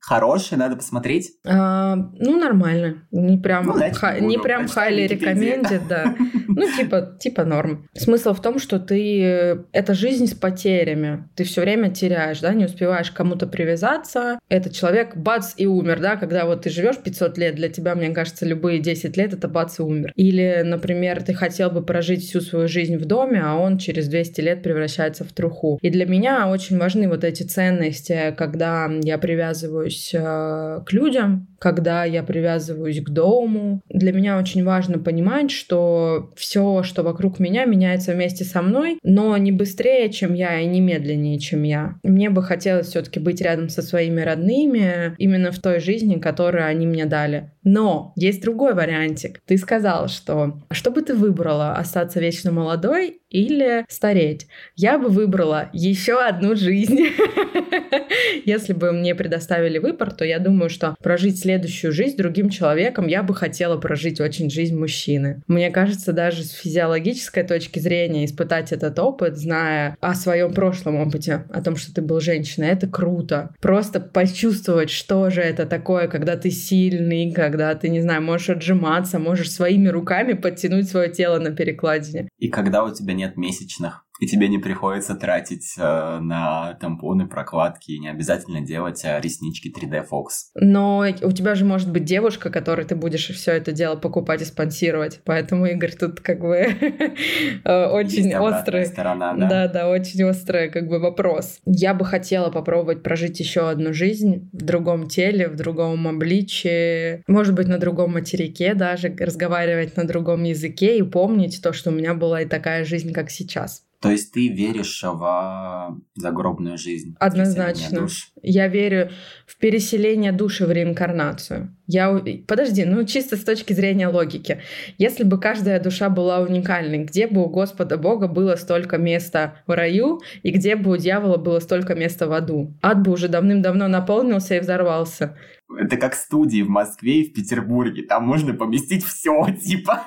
Хороший, 0.00 0.58
надо 0.58 0.76
посмотреть. 0.76 1.32
А, 1.46 1.94
ну, 1.94 2.38
нормально. 2.38 3.06
Не 3.10 3.38
прям, 3.38 3.66
ну, 3.66 3.74
ха- 3.92 4.18
не 4.18 4.38
прям 4.38 4.64
highly 4.64 5.08
recommended, 5.08 5.82
да. 5.88 6.14
Ну, 6.54 6.66
типа, 6.76 7.16
типа 7.18 7.44
норм. 7.44 7.88
Смысл 7.94 8.34
в 8.34 8.42
том, 8.42 8.58
что 8.58 8.78
ты... 8.78 9.64
Это 9.72 9.94
жизнь 9.94 10.26
с 10.26 10.34
потерями. 10.34 11.28
Ты 11.34 11.44
все 11.44 11.62
время 11.62 11.90
теряешь, 11.90 12.40
да, 12.40 12.52
не 12.52 12.66
успеваешь 12.66 13.10
кому-то 13.10 13.46
привязаться. 13.46 14.38
Этот 14.50 14.74
человек 14.74 15.16
бац 15.16 15.54
и 15.56 15.66
умер, 15.66 16.00
да, 16.00 16.16
когда 16.16 16.44
вот 16.44 16.62
ты 16.62 16.70
живешь 16.70 16.98
500 16.98 17.38
лет, 17.38 17.54
для 17.54 17.70
тебя, 17.70 17.94
мне 17.94 18.10
кажется, 18.10 18.44
любые 18.44 18.80
10 18.80 19.16
лет 19.16 19.32
это 19.32 19.48
бац 19.48 19.78
и 19.78 19.82
умер. 19.82 20.12
Или, 20.14 20.60
например, 20.62 21.22
ты 21.22 21.32
хотел 21.32 21.70
бы 21.70 21.82
прожить 21.82 22.22
всю 22.22 22.42
свою 22.42 22.68
жизнь 22.68 22.96
в 22.98 23.06
доме, 23.06 23.40
а 23.42 23.56
он 23.56 23.78
через 23.78 24.08
200 24.08 24.40
лет 24.42 24.62
превращается 24.62 25.24
в 25.24 25.32
труху. 25.32 25.78
И 25.80 25.88
для 25.88 26.04
меня 26.04 26.48
очень 26.48 26.71
важны 26.78 27.08
вот 27.08 27.24
эти 27.24 27.42
ценности, 27.42 28.34
когда 28.36 28.90
я 29.02 29.18
привязываюсь 29.18 30.12
э, 30.14 30.80
к 30.84 30.92
людям, 30.92 31.51
когда 31.62 32.04
я 32.04 32.24
привязываюсь 32.24 33.00
к 33.00 33.10
дому. 33.10 33.82
Для 33.88 34.12
меня 34.12 34.36
очень 34.36 34.64
важно 34.64 34.98
понимать, 34.98 35.52
что 35.52 36.32
все, 36.34 36.82
что 36.82 37.04
вокруг 37.04 37.38
меня, 37.38 37.66
меняется 37.66 38.14
вместе 38.14 38.42
со 38.42 38.62
мной, 38.62 38.98
но 39.04 39.36
не 39.36 39.52
быстрее, 39.52 40.10
чем 40.10 40.34
я, 40.34 40.58
и 40.58 40.66
не 40.66 40.80
медленнее, 40.80 41.38
чем 41.38 41.62
я. 41.62 42.00
Мне 42.02 42.30
бы 42.30 42.42
хотелось 42.42 42.88
все-таки 42.88 43.20
быть 43.20 43.40
рядом 43.40 43.68
со 43.68 43.80
своими 43.82 44.22
родными 44.22 45.14
именно 45.18 45.52
в 45.52 45.60
той 45.60 45.78
жизни, 45.78 46.18
которую 46.18 46.66
они 46.66 46.84
мне 46.84 47.06
дали. 47.06 47.52
Но 47.62 48.12
есть 48.16 48.42
другой 48.42 48.74
вариантик. 48.74 49.38
Ты 49.46 49.56
сказал, 49.56 50.08
что 50.08 50.60
что 50.72 50.90
бы 50.90 51.02
ты 51.02 51.14
выбрала, 51.14 51.74
остаться 51.74 52.18
вечно 52.18 52.50
молодой 52.50 53.20
или 53.30 53.84
стареть? 53.88 54.48
Я 54.74 54.98
бы 54.98 55.10
выбрала 55.10 55.70
еще 55.72 56.20
одну 56.20 56.56
жизнь. 56.56 56.98
Если 58.44 58.72
бы 58.72 58.90
мне 58.92 59.14
предоставили 59.14 59.78
выбор, 59.78 60.10
то 60.12 60.24
я 60.24 60.40
думаю, 60.40 60.70
что 60.70 60.96
прожить 61.00 61.38
следующую 61.52 61.92
жизнь 61.92 62.16
другим 62.16 62.48
человеком 62.48 63.06
я 63.06 63.22
бы 63.22 63.34
хотела 63.34 63.76
прожить 63.76 64.20
очень 64.20 64.48
жизнь 64.48 64.78
мужчины. 64.78 65.42
Мне 65.46 65.70
кажется, 65.70 66.14
даже 66.14 66.44
с 66.44 66.52
физиологической 66.52 67.42
точки 67.42 67.78
зрения 67.78 68.24
испытать 68.24 68.72
этот 68.72 68.98
опыт, 68.98 69.36
зная 69.36 69.96
о 70.00 70.14
своем 70.14 70.54
прошлом 70.54 70.96
опыте, 70.96 71.44
о 71.50 71.60
том, 71.62 71.76
что 71.76 71.92
ты 71.92 72.00
был 72.00 72.20
женщиной, 72.20 72.68
это 72.68 72.86
круто. 72.86 73.54
Просто 73.60 74.00
почувствовать, 74.00 74.88
что 74.88 75.28
же 75.28 75.42
это 75.42 75.66
такое, 75.66 76.08
когда 76.08 76.36
ты 76.36 76.50
сильный, 76.50 77.32
когда 77.32 77.74
ты, 77.74 77.90
не 77.90 78.00
знаю, 78.00 78.22
можешь 78.22 78.48
отжиматься, 78.48 79.18
можешь 79.18 79.52
своими 79.52 79.88
руками 79.88 80.32
подтянуть 80.32 80.88
свое 80.88 81.10
тело 81.10 81.38
на 81.38 81.50
перекладине. 81.50 82.30
И 82.38 82.48
когда 82.48 82.82
у 82.82 82.94
тебя 82.94 83.12
нет 83.12 83.36
месячных 83.36 84.06
и 84.22 84.26
тебе 84.26 84.46
не 84.46 84.58
приходится 84.58 85.16
тратить 85.16 85.74
э, 85.76 86.18
на 86.20 86.74
тампоны, 86.74 87.26
прокладки, 87.26 87.90
и 87.90 87.98
не 87.98 88.08
обязательно 88.08 88.60
делать 88.60 89.04
э, 89.04 89.20
реснички 89.20 89.66
3D 89.66 90.06
Fox. 90.08 90.52
Но 90.54 91.04
у 91.22 91.32
тебя 91.32 91.56
же 91.56 91.64
может 91.64 91.90
быть 91.90 92.04
девушка, 92.04 92.48
которой 92.48 92.86
ты 92.86 92.94
будешь 92.94 93.26
все 93.30 93.50
это 93.50 93.72
дело 93.72 93.96
покупать 93.96 94.40
и 94.40 94.44
спонсировать. 94.44 95.20
Поэтому, 95.24 95.66
Игорь, 95.66 95.94
тут 95.98 96.20
как 96.20 96.38
бы 96.38 96.54
э, 97.64 97.86
очень 97.86 98.32
острый... 98.36 98.86
сторона, 98.86 99.34
да? 99.34 99.48
Да, 99.48 99.66
да, 99.66 99.88
очень 99.88 100.22
острый 100.22 100.70
как 100.70 100.86
бы 100.86 101.00
вопрос. 101.00 101.58
Я 101.66 101.92
бы 101.92 102.04
хотела 102.04 102.50
попробовать 102.50 103.02
прожить 103.02 103.40
еще 103.40 103.68
одну 103.70 103.92
жизнь 103.92 104.48
в 104.52 104.64
другом 104.64 105.08
теле, 105.08 105.48
в 105.48 105.56
другом 105.56 106.06
обличии, 106.06 107.24
может 107.26 107.56
быть, 107.56 107.66
на 107.66 107.78
другом 107.78 108.12
материке 108.12 108.74
даже, 108.74 109.12
разговаривать 109.18 109.96
на 109.96 110.04
другом 110.04 110.44
языке 110.44 110.96
и 110.96 111.02
помнить 111.02 111.60
то, 111.60 111.72
что 111.72 111.90
у 111.90 111.92
меня 111.92 112.14
была 112.14 112.42
и 112.42 112.46
такая 112.46 112.84
жизнь, 112.84 113.12
как 113.12 113.28
сейчас. 113.28 113.82
То 114.02 114.10
есть 114.10 114.32
ты 114.32 114.48
веришь 114.48 115.00
в 115.04 115.96
загробную 116.16 116.76
жизнь? 116.76 117.14
Однозначно. 117.20 118.08
Я 118.42 118.66
верю 118.66 119.10
в 119.46 119.56
переселение 119.58 120.32
души 120.32 120.66
в 120.66 120.72
реинкарнацию. 120.72 121.76
Я... 121.86 122.20
Подожди, 122.48 122.84
ну 122.84 123.04
чисто 123.04 123.36
с 123.36 123.44
точки 123.44 123.72
зрения 123.72 124.08
логики. 124.08 124.60
Если 124.98 125.22
бы 125.22 125.38
каждая 125.38 125.78
душа 125.78 126.08
была 126.08 126.40
уникальной, 126.40 127.04
где 127.04 127.28
бы 127.28 127.44
у 127.44 127.48
Господа 127.48 127.96
Бога 127.96 128.26
было 128.26 128.56
столько 128.56 128.98
места 128.98 129.54
в 129.68 129.76
раю, 129.76 130.20
и 130.42 130.50
где 130.50 130.74
бы 130.74 130.90
у 130.90 130.96
дьявола 130.96 131.36
было 131.36 131.60
столько 131.60 131.94
места 131.94 132.26
в 132.26 132.32
аду? 132.32 132.74
Ад 132.82 133.02
бы 133.02 133.12
уже 133.12 133.28
давным-давно 133.28 133.86
наполнился 133.86 134.56
и 134.56 134.60
взорвался. 134.60 135.36
Это 135.78 135.96
как 135.96 136.14
студии 136.14 136.62
в 136.62 136.68
Москве 136.68 137.22
и 137.22 137.30
в 137.30 137.34
Петербурге. 137.34 138.02
Там 138.02 138.26
можно 138.26 138.54
поместить 138.54 139.04
все, 139.04 139.46
типа 139.64 140.04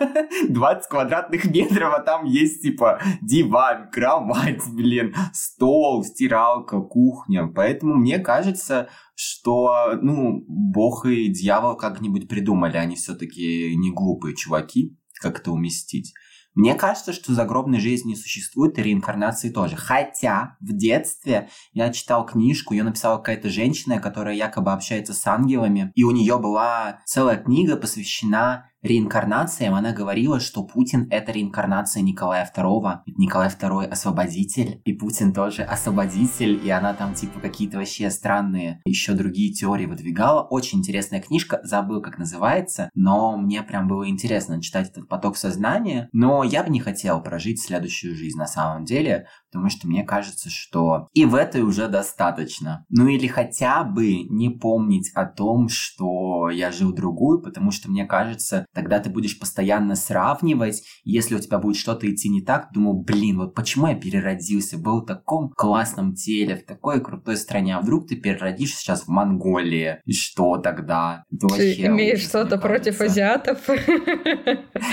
20 0.49 0.89
квадратных 0.89 1.45
метров, 1.45 1.93
а 1.93 1.99
там 2.01 2.25
есть 2.25 2.61
типа 2.61 3.01
диван, 3.21 3.89
кровать, 3.91 4.63
блин, 4.73 5.13
стол, 5.33 6.03
стиралка, 6.03 6.79
кухня. 6.79 7.47
Поэтому 7.47 7.95
мне 7.95 8.19
кажется, 8.19 8.89
что, 9.15 9.97
ну, 10.01 10.43
бог 10.47 11.05
и 11.05 11.29
дьявол 11.29 11.77
как-нибудь 11.77 12.27
придумали. 12.27 12.77
Они 12.77 12.95
все-таки 12.95 13.75
не 13.75 13.91
глупые 13.91 14.35
чуваки, 14.35 14.97
как 15.21 15.39
это 15.39 15.51
уместить. 15.51 16.13
Мне 16.55 16.73
кажется, 16.73 17.11
что 17.11 17.33
загробной 17.33 17.79
жизни 17.79 18.15
существует, 18.15 18.79
и 18.79 18.83
реинкарнации 18.83 19.49
тоже. 19.49 19.75
Хотя 19.75 20.55
в 20.61 20.71
детстве 20.71 21.49
я 21.73 21.91
читал 21.91 22.25
книжку, 22.25 22.73
ее 22.73 22.83
написала 22.83 23.17
какая-то 23.17 23.49
женщина, 23.49 23.99
которая 23.99 24.35
якобы 24.35 24.71
общается 24.71 25.13
с 25.13 25.27
ангелами, 25.27 25.91
и 25.95 26.03
у 26.03 26.11
нее 26.11 26.39
была 26.39 27.01
целая 27.05 27.37
книга 27.37 27.75
посвящена 27.75 28.69
реинкарнациям, 28.85 29.75
она 29.75 29.91
говорила, 29.91 30.39
что 30.39 30.63
Путин— 30.63 31.07
это 31.11 31.31
реинкарнация 31.31 32.01
Николая 32.01 32.49
II. 32.55 32.99
Николай 33.17 33.49
II— 33.49 33.85
освободитель, 33.91 34.81
и 34.85 34.93
Путин 34.93 35.33
тоже 35.33 35.63
освободитель, 35.63 36.65
и 36.65 36.69
она 36.69 36.93
там 36.93 37.13
типа 37.13 37.39
какие-то 37.39 37.77
вообще 37.77 38.09
странные 38.09 38.81
еще 38.85 39.13
другие 39.13 39.51
теории 39.51 39.85
выдвигала. 39.85 40.41
Очень 40.41 40.79
интересная 40.79 41.21
книжка, 41.21 41.59
забыл, 41.63 42.01
как 42.01 42.17
называется, 42.17 42.89
но 42.93 43.37
мне 43.37 43.63
прям 43.63 43.87
было 43.87 44.07
интересно 44.07 44.61
читать 44.61 44.89
этот 44.91 45.07
поток 45.07 45.37
сознания. 45.37 46.09
Но 46.13 46.43
я 46.43 46.63
бы 46.63 46.69
не 46.69 46.79
хотел 46.79 47.21
прожить 47.21 47.61
следующую 47.61 48.15
жизнь 48.15 48.37
на 48.37 48.47
самом 48.47 48.85
деле, 48.85 49.27
потому 49.55 49.69
что 49.69 49.87
мне 49.87 50.03
кажется, 50.03 50.49
что 50.49 51.07
и 51.13 51.23
в 51.23 51.33
этой 51.33 51.61
уже 51.61 51.87
достаточно. 51.87 52.85
Ну 52.89 53.07
или 53.07 53.25
хотя 53.25 53.85
бы 53.85 54.23
не 54.23 54.49
помнить 54.49 55.11
о 55.15 55.23
том, 55.23 55.69
что 55.69 56.49
я 56.49 56.73
жил 56.73 56.93
другую, 56.93 57.41
потому 57.41 57.71
что 57.71 57.89
мне 57.89 58.05
кажется, 58.05 58.65
тогда 58.73 58.99
ты 58.99 59.09
будешь 59.09 59.39
постоянно 59.39 59.95
сравнивать, 59.95 60.83
если 61.05 61.35
у 61.35 61.39
тебя 61.39 61.57
будет 61.59 61.77
что-то 61.77 62.13
идти 62.13 62.27
не 62.27 62.41
так, 62.41 62.67
думаю, 62.73 62.97
блин, 62.97 63.37
вот 63.37 63.55
почему 63.55 63.87
я 63.87 63.95
переродился, 63.95 64.77
был 64.77 65.03
в 65.03 65.05
таком 65.05 65.51
классном 65.55 66.15
теле, 66.15 66.57
в 66.57 66.65
такой 66.65 66.99
крутой 66.99 67.37
стране, 67.37 67.77
а 67.77 67.79
вдруг 67.79 68.09
ты 68.09 68.17
переродишься 68.17 68.79
сейчас 68.79 69.03
в 69.03 69.07
Монголии, 69.07 70.01
и 70.03 70.11
что 70.11 70.57
тогда? 70.57 71.23
Это 71.31 71.47
ты 71.47 71.85
имеешь 71.85 72.27
что-то 72.27 72.57
против 72.57 72.99
азиатов? 72.99 73.69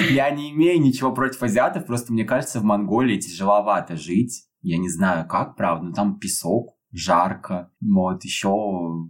Я 0.09 0.31
не 0.31 0.53
имею 0.53 0.81
ничего 0.81 1.13
против 1.13 1.43
азиатов, 1.43 1.85
просто 1.85 2.13
мне 2.13 2.25
кажется, 2.25 2.61
в 2.61 2.63
Монголии 2.63 3.19
тяжеловато 3.19 3.97
жить. 3.97 4.45
Я 4.63 4.79
не 4.79 4.89
знаю 4.89 5.27
как, 5.27 5.57
правда, 5.57 5.87
но 5.87 5.93
там 5.93 6.19
песок, 6.19 6.77
жарко, 6.93 7.71
вот, 7.81 8.25
еще, 8.25 8.51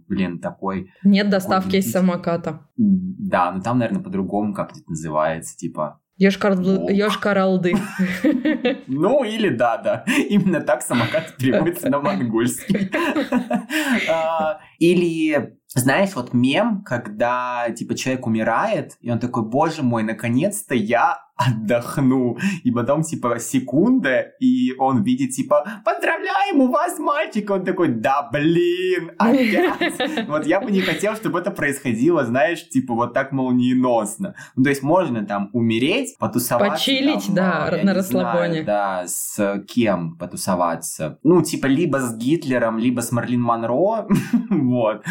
блин, 0.07 0.39
такой... 0.39 0.91
Нет 1.03 1.29
доставки 1.29 1.77
из 1.77 1.91
самоката. 1.91 2.67
Да, 2.77 3.51
но 3.51 3.61
там, 3.61 3.79
наверное, 3.79 4.03
по-другому 4.03 4.53
как 4.53 4.71
это 4.71 4.81
называется, 4.87 5.55
типа... 5.55 5.99
Ёшкар-Алды. 6.17 7.73
Ну, 8.87 9.23
или 9.23 9.49
да, 9.49 9.77
да. 9.77 10.05
Именно 10.29 10.61
так 10.61 10.81
самокат 10.81 11.35
переводится 11.37 11.89
на 11.89 11.99
монгольский. 11.99 12.89
А, 14.09 14.59
или 14.79 15.57
знаешь, 15.75 16.15
вот 16.15 16.33
мем, 16.33 16.83
когда, 16.83 17.69
типа, 17.71 17.95
человек 17.95 18.27
умирает, 18.27 18.97
и 19.01 19.09
он 19.09 19.19
такой, 19.19 19.43
боже 19.43 19.83
мой, 19.83 20.03
наконец-то 20.03 20.75
я 20.75 21.23
отдохну. 21.35 22.37
И 22.63 22.71
потом, 22.71 23.03
типа, 23.03 23.39
секунда, 23.39 24.33
и 24.39 24.73
он 24.77 25.03
видит, 25.03 25.31
типа, 25.31 25.81
поздравляем, 25.83 26.61
у 26.61 26.71
вас 26.71 26.99
мальчик. 26.99 27.49
Он 27.49 27.65
такой, 27.65 27.89
да 27.89 28.29
блин, 28.31 29.11
опять. 29.17 30.27
Вот 30.27 30.45
я 30.45 30.61
бы 30.61 30.71
не 30.71 30.81
хотел, 30.81 31.15
чтобы 31.15 31.39
это 31.39 31.51
происходило, 31.51 32.25
знаешь, 32.25 32.67
типа, 32.69 32.93
вот 32.93 33.13
так 33.13 33.31
молниеносно. 33.31 34.35
Ну, 34.55 34.63
то 34.63 34.69
есть 34.69 34.83
можно 34.83 35.25
там 35.25 35.49
умереть, 35.53 36.17
потусоваться. 36.19 36.71
Почилить, 36.71 37.25
там, 37.27 37.35
да, 37.35 37.67
а, 37.67 37.83
на 37.83 37.93
расслабоне. 37.93 38.63
Знаю, 38.63 38.65
да, 38.65 39.03
с 39.07 39.63
кем 39.67 40.17
потусоваться. 40.17 41.19
Ну, 41.23 41.41
типа, 41.41 41.67
либо 41.67 41.97
с 41.99 42.15
Гитлером, 42.15 42.77
либо 42.77 43.01
с 43.01 43.11
Марлин 43.11 43.41
Монро, 43.41 44.07
вот. 44.49 45.03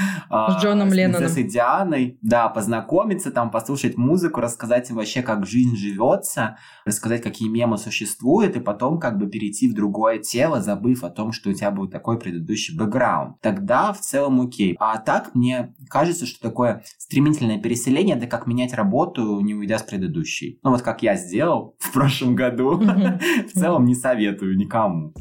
С 0.59 0.63
Джоном 0.63 0.91
с 0.91 0.95
Ленноном. 0.95 1.29
С 1.29 1.35
Дианой, 1.35 2.19
да, 2.23 2.49
познакомиться, 2.49 3.31
там, 3.31 3.51
послушать 3.51 3.97
музыку, 3.97 4.41
рассказать 4.41 4.91
им 4.91 4.97
вообще, 4.97 5.23
как 5.23 5.47
жизнь 5.47 5.77
живется, 5.77 6.59
рассказать, 6.85 7.23
какие 7.23 7.49
мемы 7.49 7.79
существуют, 7.79 8.57
и 8.57 8.61
потом 8.61 8.99
как 8.99 9.19
бы 9.19 9.29
перейти 9.29 9.71
в 9.71 9.75
другое 9.75 10.19
тело, 10.19 10.61
забыв 10.61 11.05
о 11.05 11.11
том, 11.11 11.33
что 11.33 11.51
у 11.51 11.53
тебя 11.53 11.71
был 11.71 11.89
такой 11.89 12.19
предыдущий 12.19 12.77
бэкграунд. 12.77 13.41
Тогда 13.41 13.93
в 13.93 14.01
целом 14.01 14.41
окей. 14.41 14.77
А 14.79 14.99
так 14.99 15.35
мне 15.35 15.75
кажется, 15.89 16.27
что 16.27 16.41
такое 16.41 16.85
стремительное 16.99 17.61
переселение, 17.61 18.17
это 18.17 18.27
как 18.27 18.47
менять 18.47 18.75
работу, 18.75 19.41
не 19.41 19.55
уйдя 19.55 19.79
с 19.79 19.83
предыдущей. 19.83 20.59
Ну 20.63 20.71
вот 20.71 20.83
как 20.83 21.03
я 21.03 21.17
сделал 21.17 21.77
в 21.79 21.93
прошлом 21.93 22.35
году. 22.35 22.81
В 22.83 23.59
целом 23.59 23.85
не 23.85 23.95
советую 23.95 24.57
никому. 24.57 25.15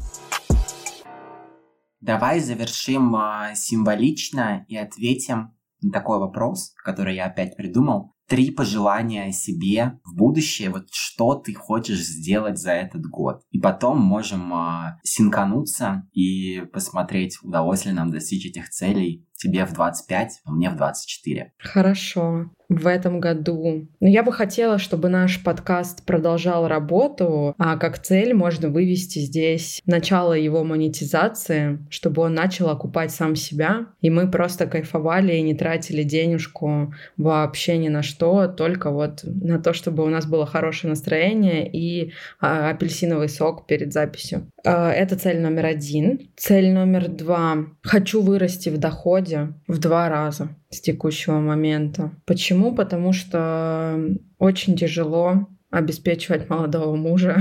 Давай 2.02 2.40
завершим 2.40 3.14
а, 3.14 3.54
символично 3.54 4.66
и 4.66 4.76
ответим 4.76 5.54
на 5.82 5.92
такой 5.92 6.18
вопрос, 6.18 6.72
который 6.84 7.14
я 7.14 7.26
опять 7.26 7.56
придумал. 7.56 8.16
Три 8.26 8.50
пожелания 8.50 9.30
себе 9.30 10.00
в 10.04 10.16
будущее, 10.16 10.70
вот 10.70 10.88
что 10.90 11.36
ты 11.36 11.54
хочешь 11.54 12.00
сделать 12.00 12.58
за 12.58 12.72
этот 12.72 13.06
год. 13.06 13.42
И 13.52 13.60
потом 13.60 14.00
можем 14.00 14.52
а, 14.52 14.98
синкануться 15.04 16.08
и 16.12 16.62
посмотреть, 16.72 17.38
удалось 17.40 17.84
ли 17.84 17.92
нам 17.92 18.10
достичь 18.10 18.46
этих 18.46 18.70
целей 18.70 19.24
тебе 19.42 19.66
в 19.66 19.72
25, 19.72 20.42
а 20.44 20.52
мне 20.52 20.70
в 20.70 20.76
24. 20.76 21.52
Хорошо 21.58 22.50
в 22.76 22.86
этом 22.86 23.20
году. 23.20 23.88
Но 24.00 24.08
я 24.08 24.22
бы 24.22 24.32
хотела, 24.32 24.78
чтобы 24.78 25.08
наш 25.08 25.42
подкаст 25.42 26.04
продолжал 26.04 26.68
работу, 26.68 27.54
а 27.58 27.76
как 27.76 27.98
цель 27.98 28.34
можно 28.34 28.68
вывести 28.68 29.18
здесь 29.20 29.82
начало 29.86 30.32
его 30.32 30.64
монетизации, 30.64 31.78
чтобы 31.90 32.22
он 32.22 32.34
начал 32.34 32.70
окупать 32.70 33.10
сам 33.10 33.36
себя, 33.36 33.86
и 34.00 34.10
мы 34.10 34.30
просто 34.30 34.66
кайфовали 34.66 35.34
и 35.34 35.42
не 35.42 35.54
тратили 35.54 36.02
денежку 36.02 36.94
вообще 37.16 37.76
ни 37.78 37.88
на 37.88 38.02
что, 38.02 38.46
только 38.48 38.90
вот 38.90 39.20
на 39.24 39.60
то, 39.60 39.72
чтобы 39.72 40.04
у 40.04 40.08
нас 40.08 40.26
было 40.26 40.46
хорошее 40.46 40.90
настроение 40.90 41.70
и 41.70 42.12
а, 42.40 42.70
апельсиновый 42.70 43.28
сок 43.28 43.66
перед 43.66 43.92
записью. 43.92 44.48
А, 44.64 44.90
это 44.90 45.16
цель 45.16 45.40
номер 45.40 45.66
один. 45.66 46.30
Цель 46.36 46.72
номер 46.72 47.08
два. 47.08 47.56
Хочу 47.82 48.22
вырасти 48.22 48.68
в 48.68 48.78
доходе 48.78 49.31
в 49.66 49.78
два 49.78 50.08
раза 50.08 50.48
с 50.70 50.80
текущего 50.80 51.40
момента. 51.40 52.12
Почему? 52.26 52.74
Потому 52.74 53.12
что 53.12 53.98
очень 54.38 54.76
тяжело 54.76 55.48
обеспечивать 55.70 56.48
молодого 56.50 56.94
мужа. 56.96 57.38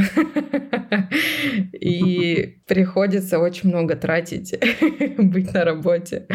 И 1.73 2.59
приходится 2.65 3.39
очень 3.39 3.69
много 3.69 3.95
тратить, 3.95 4.55
быть 5.17 5.53
на 5.53 5.65
работе 5.65 6.27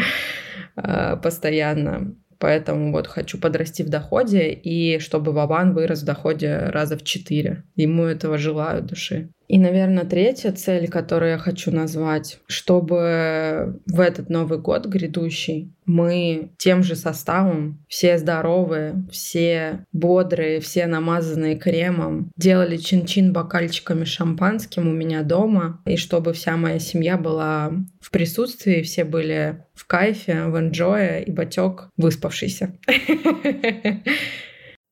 а, 0.75 1.15
постоянно. 1.15 2.15
Поэтому 2.39 2.91
вот 2.91 3.07
хочу 3.07 3.39
подрасти 3.39 3.83
в 3.83 3.89
доходе, 3.89 4.51
и 4.51 4.99
чтобы 4.99 5.31
Вован 5.31 5.73
вырос 5.73 6.03
в 6.03 6.05
доходе 6.05 6.57
раза 6.57 6.95
в 6.95 7.03
четыре. 7.03 7.63
Ему 7.75 8.03
этого 8.03 8.37
желаю 8.37 8.83
души. 8.83 9.31
И, 9.47 9.57
наверное, 9.59 10.03
третья 10.03 10.51
цель, 10.51 10.89
которую 10.89 11.31
я 11.31 11.37
хочу 11.37 11.71
назвать, 11.71 12.39
чтобы 12.47 13.79
в 13.85 13.99
этот 13.99 14.29
Новый 14.29 14.59
год 14.59 14.85
грядущий 14.85 15.73
мы 15.85 16.51
тем 16.57 16.83
же 16.83 16.95
составом, 16.95 17.83
все 17.87 18.17
здоровые, 18.17 19.07
все 19.09 19.85
бодрые, 19.93 20.59
все 20.59 20.85
намазанные 20.85 21.55
кремом, 21.55 22.29
делали 22.35 22.75
чин-чин 22.75 23.31
бокальчиками 23.31 24.03
шампанским 24.03 24.87
у 24.89 24.91
меня 24.91 25.23
дома, 25.23 25.81
и 25.85 25.95
чтобы 25.95 26.33
вся 26.33 26.57
моя 26.57 26.79
семья 26.79 27.17
была 27.17 27.71
в 28.01 28.11
присутствии, 28.11 28.81
все 28.81 29.05
были 29.05 29.63
в 29.73 29.87
кайфе, 29.87 30.47
в 30.47 30.57
энджое, 30.57 31.21
и 31.21 31.31
батек 31.31 31.89
выспавшийся. 31.95 32.77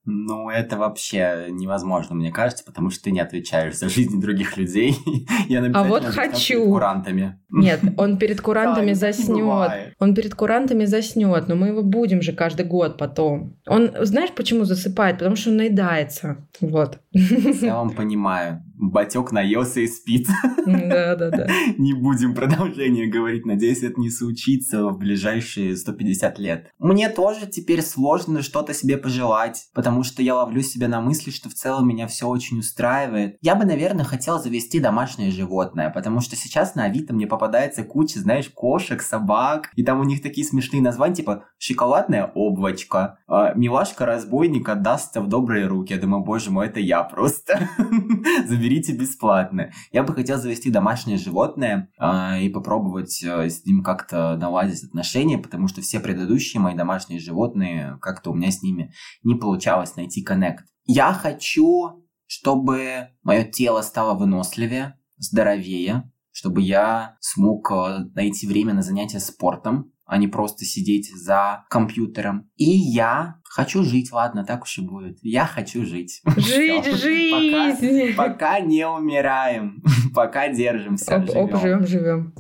Ну, 0.06 0.50
это 0.50 0.78
вообще 0.78 1.48
невозможно, 1.50 2.16
мне 2.16 2.32
кажется, 2.32 2.64
потому 2.64 2.90
что 2.92 3.06
ты 3.06 3.12
не 3.12 3.20
отвечаешь 3.20 3.76
за 3.76 3.90
жизнь 3.90 4.22
других 4.22 4.58
людей. 4.58 4.96
Я 5.48 5.66
а 5.74 5.84
вот 5.84 6.04
хочу. 6.06 6.54
Перед 6.54 6.70
курантами. 6.70 7.40
Нет, 7.50 7.80
он 7.98 8.18
перед 8.18 8.42
курантами 8.42 8.94
заснет. 8.94 9.96
Он 10.00 10.14
перед 10.14 10.36
курантами 10.36 10.86
заснет, 10.86 11.48
но 11.48 11.56
мы 11.56 11.68
его 11.68 11.82
будем 11.82 12.22
же 12.22 12.34
каждый 12.34 12.66
год 12.66 12.98
потом. 12.98 13.58
Он, 13.68 13.92
знаешь, 14.02 14.32
почему 14.32 14.66
засыпает? 14.66 15.18
Потому 15.18 15.36
что 15.36 15.50
он 15.50 15.58
наедается. 15.58 16.48
Вот. 16.62 17.00
Я 17.12 17.76
вам 17.76 17.90
понимаю. 17.96 18.64
Батек 18.78 19.32
наелся 19.32 19.82
и 19.82 19.88
спит. 19.88 20.28
Да, 20.66 21.16
да, 21.16 21.30
да. 21.30 21.48
Не 21.78 21.94
будем 21.94 22.34
продолжение 22.34 23.08
говорить. 23.08 23.46
Надеюсь, 23.46 23.84
это 23.84 24.00
не 24.00 24.10
случится 24.10 24.88
в 24.88 24.98
ближайшие 24.98 25.76
150 25.76 26.40
лет. 26.40 26.72
Мне 26.80 27.10
тоже 27.10 27.48
теперь 27.48 27.82
сложно 27.82 28.42
что-то 28.42 28.74
себе 28.74 28.98
пожелать, 28.98 29.70
потому 29.74 30.04
что 30.04 30.22
я 30.22 30.36
ловлю 30.36 30.62
себя 30.62 30.88
на 30.88 31.02
мысли, 31.02 31.32
что 31.32 31.50
в 31.50 31.54
целом 31.54 31.88
меня 31.88 32.08
все 32.08 32.28
очень 32.28 32.60
устраивает. 32.60 33.38
Я 33.42 33.56
бы, 33.56 33.66
наверное, 33.66 34.06
хотел 34.06 34.40
завести 34.40 34.80
домашнее 34.80 35.32
животное, 35.32 35.90
потому 35.90 36.20
что 36.22 36.36
сейчас 36.36 36.76
на 36.76 36.86
Авито 36.86 37.14
мне 37.14 37.28
попадается 37.28 37.84
куча, 37.84 38.20
знаешь, 38.20 38.50
кошек, 38.50 39.02
собак, 39.02 39.70
и 39.76 39.84
там 39.84 40.00
у 40.00 40.04
них 40.04 40.22
такие 40.22 40.46
смешные 40.46 40.82
названия, 40.82 41.16
типа 41.16 41.46
«Шоколадная 41.58 42.32
облачко», 42.34 43.20
а, 43.28 43.54
«Милашка-разбойник 43.54 44.68
отдастся 44.68 45.22
в 45.22 45.28
добрые 45.28 45.68
руки». 45.68 45.94
Я 45.94 46.00
думаю, 46.00 46.24
боже 46.24 46.52
мой, 46.52 46.68
это 46.68 46.80
я 46.80 47.04
просто. 47.04 47.70
Заберите 48.66 48.94
бесплатно. 48.94 49.72
Я 49.92 50.02
бы 50.02 50.16
хотел 50.16 50.40
завести 50.40 50.72
домашнее 50.72 51.20
животное 51.20 51.92
э, 52.00 52.42
и 52.42 52.50
попробовать 52.50 53.24
э, 53.24 53.48
с 53.48 53.64
ним 53.64 53.84
как-то 53.84 54.36
наладить 54.38 54.84
отношения, 54.84 55.38
потому 55.38 55.68
что 55.68 55.82
все 55.82 56.00
предыдущие 56.00 56.60
мои 56.60 56.74
домашние 56.74 57.20
животные, 57.20 58.00
как-то 58.02 58.32
у 58.32 58.34
меня 58.34 58.50
с 58.50 58.64
ними 58.64 58.92
не 59.22 59.36
получалось 59.36 59.96
найти 59.98 60.24
коннект. 60.24 60.66
Я 60.84 61.14
хочу, 61.14 62.08
чтобы 62.26 63.10
мое 63.22 63.44
тело 63.44 63.84
стало 63.84 64.18
выносливее, 64.18 64.98
здоровее, 65.18 66.12
чтобы 66.32 66.64
я 66.64 67.18
смог 67.20 67.72
э, 67.72 68.06
найти 68.16 68.48
время 68.48 68.74
на 68.74 68.82
занятия 68.82 69.20
спортом, 69.20 69.94
а 70.06 70.18
не 70.18 70.28
просто 70.28 70.66
сидеть 70.66 71.12
за 71.14 71.66
компьютером. 71.70 72.50
И 72.56 72.70
я 72.70 73.36
хочу 73.44 73.84
жить, 73.84 74.12
ладно, 74.12 74.46
так 74.46 74.64
уж 74.64 74.78
и 74.78 74.82
будет. 74.82 75.18
Я 75.22 75.46
хочу 75.46 75.86
жить. 75.86 76.22
Жить 76.38 76.86
жизнь! 76.96 78.16
Пока, 78.16 78.30
пока 78.30 78.60
не 78.60 78.88
умираем, 78.88 79.82
пока 80.14 80.50
держимся, 80.50 81.18
оп, 81.18 81.26
живем. 81.26 81.44
Оп, 81.44 81.62
живем, 81.62 81.88
живем. 81.88 82.34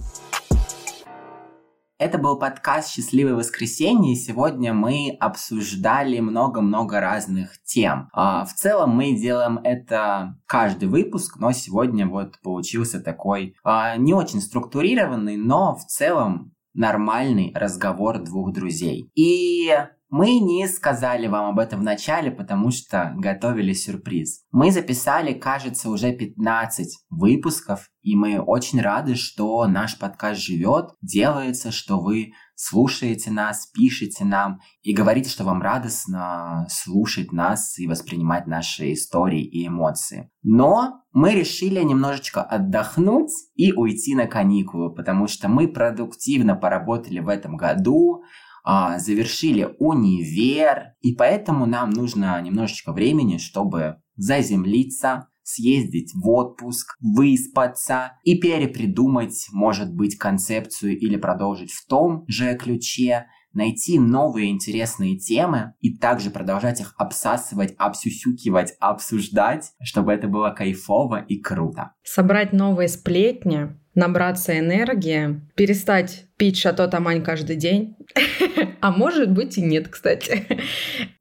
Это 1.98 2.18
был 2.18 2.38
подкаст 2.38 2.90
«Счастливое 2.90 3.36
воскресенье», 3.36 4.12
и 4.12 4.18
сегодня 4.18 4.74
мы 4.74 5.16
обсуждали 5.18 6.20
много-много 6.20 7.00
разных 7.00 7.52
тем. 7.64 8.10
А, 8.12 8.44
в 8.44 8.54
целом 8.54 8.90
мы 8.90 9.14
делаем 9.14 9.62
это 9.64 10.38
каждый 10.46 10.90
выпуск, 10.90 11.38
но 11.40 11.54
сегодня 11.54 12.06
вот 12.06 12.38
получился 12.44 13.00
такой 13.00 13.56
а, 13.64 13.96
не 13.96 14.14
очень 14.14 14.42
структурированный, 14.42 15.38
но 15.38 15.76
в 15.76 15.86
целом 15.86 16.55
нормальный 16.76 17.52
разговор 17.56 18.20
двух 18.24 18.54
друзей. 18.54 19.10
И 19.16 19.72
мы 20.10 20.40
не 20.40 20.68
сказали 20.68 21.28
вам 21.28 21.50
об 21.50 21.60
этом 21.60 21.80
в 21.80 21.84
начале, 21.84 22.32
потому 22.32 22.72
что 22.72 23.14
готовили 23.18 23.74
сюрприз. 23.74 24.44
Мы 24.52 24.72
записали, 24.72 25.34
кажется, 25.34 25.90
уже 25.90 26.14
15 26.14 27.00
выпусков, 27.10 27.90
и 28.02 28.16
мы 28.16 28.40
очень 28.40 28.82
рады, 28.82 29.16
что 29.16 29.66
наш 29.68 29.98
подкаст 29.98 30.40
живет, 30.40 30.92
делается, 31.02 31.72
что 31.72 32.00
вы 32.00 32.34
слушаете 32.56 33.32
нас, 33.32 33.68
пишете 33.68 34.26
нам 34.26 34.62
и 34.82 34.94
говорите, 34.94 35.30
что 35.30 35.44
вам 35.44 35.62
радостно 35.62 36.66
слушать 36.70 37.32
нас 37.32 37.78
и 37.78 37.88
воспринимать 37.88 38.48
наши 38.48 38.94
истории 38.94 39.44
и 39.44 39.68
эмоции. 39.68 40.32
Но 40.42 41.02
мы 41.12 41.32
решили 41.34 41.82
немножечко 41.82 42.42
отдохнуть 42.42 43.32
и 43.56 43.74
уйти 43.74 44.16
на 44.16 44.28
каникулы, 44.28 44.94
потому 44.94 45.28
что 45.28 45.48
мы 45.48 45.68
продуктивно 45.68 46.56
поработали 46.56 47.20
в 47.20 47.30
этом 47.30 47.58
году, 47.58 48.24
а, 48.64 48.98
завершили 48.98 49.76
универ, 49.78 50.96
и 51.02 51.14
поэтому 51.14 51.68
нам 51.68 51.92
нужно 51.92 52.42
немножечко 52.42 52.94
времени, 52.94 53.38
чтобы 53.38 53.98
заземлиться, 54.16 55.28
съездить 55.46 56.12
в 56.14 56.28
отпуск, 56.28 56.98
выспаться 57.00 58.14
и 58.24 58.38
перепридумать, 58.38 59.48
может 59.54 59.94
быть, 59.94 60.18
концепцию 60.18 60.98
или 60.98 61.16
продолжить 61.16 61.72
в 61.72 61.88
том 61.88 62.26
же 62.28 62.56
ключе, 62.56 63.28
найти 63.54 63.98
новые 63.98 64.52
интересные 64.52 65.18
темы 65.18 65.74
и 65.80 65.98
также 65.98 66.30
продолжать 66.30 66.82
их 66.82 66.94
обсасывать, 66.98 67.74
обсюсюкивать, 67.78 68.74
обсуждать, 68.80 69.72
чтобы 69.82 70.12
это 70.12 70.28
было 70.28 70.50
кайфово 70.50 71.22
и 71.22 71.40
круто. 71.40 71.94
Собрать 72.04 72.52
новые 72.52 72.90
сплетни, 72.90 73.70
набраться 73.96 74.60
энергии, 74.60 75.42
перестать 75.56 76.26
пить 76.38 76.58
шато 76.58 76.88
Тамань 76.88 77.24
каждый 77.24 77.56
день. 77.56 77.96
А 78.82 78.92
может 78.92 79.32
быть 79.32 79.58
и 79.58 79.64
нет, 79.64 79.88
кстати. 79.88 80.46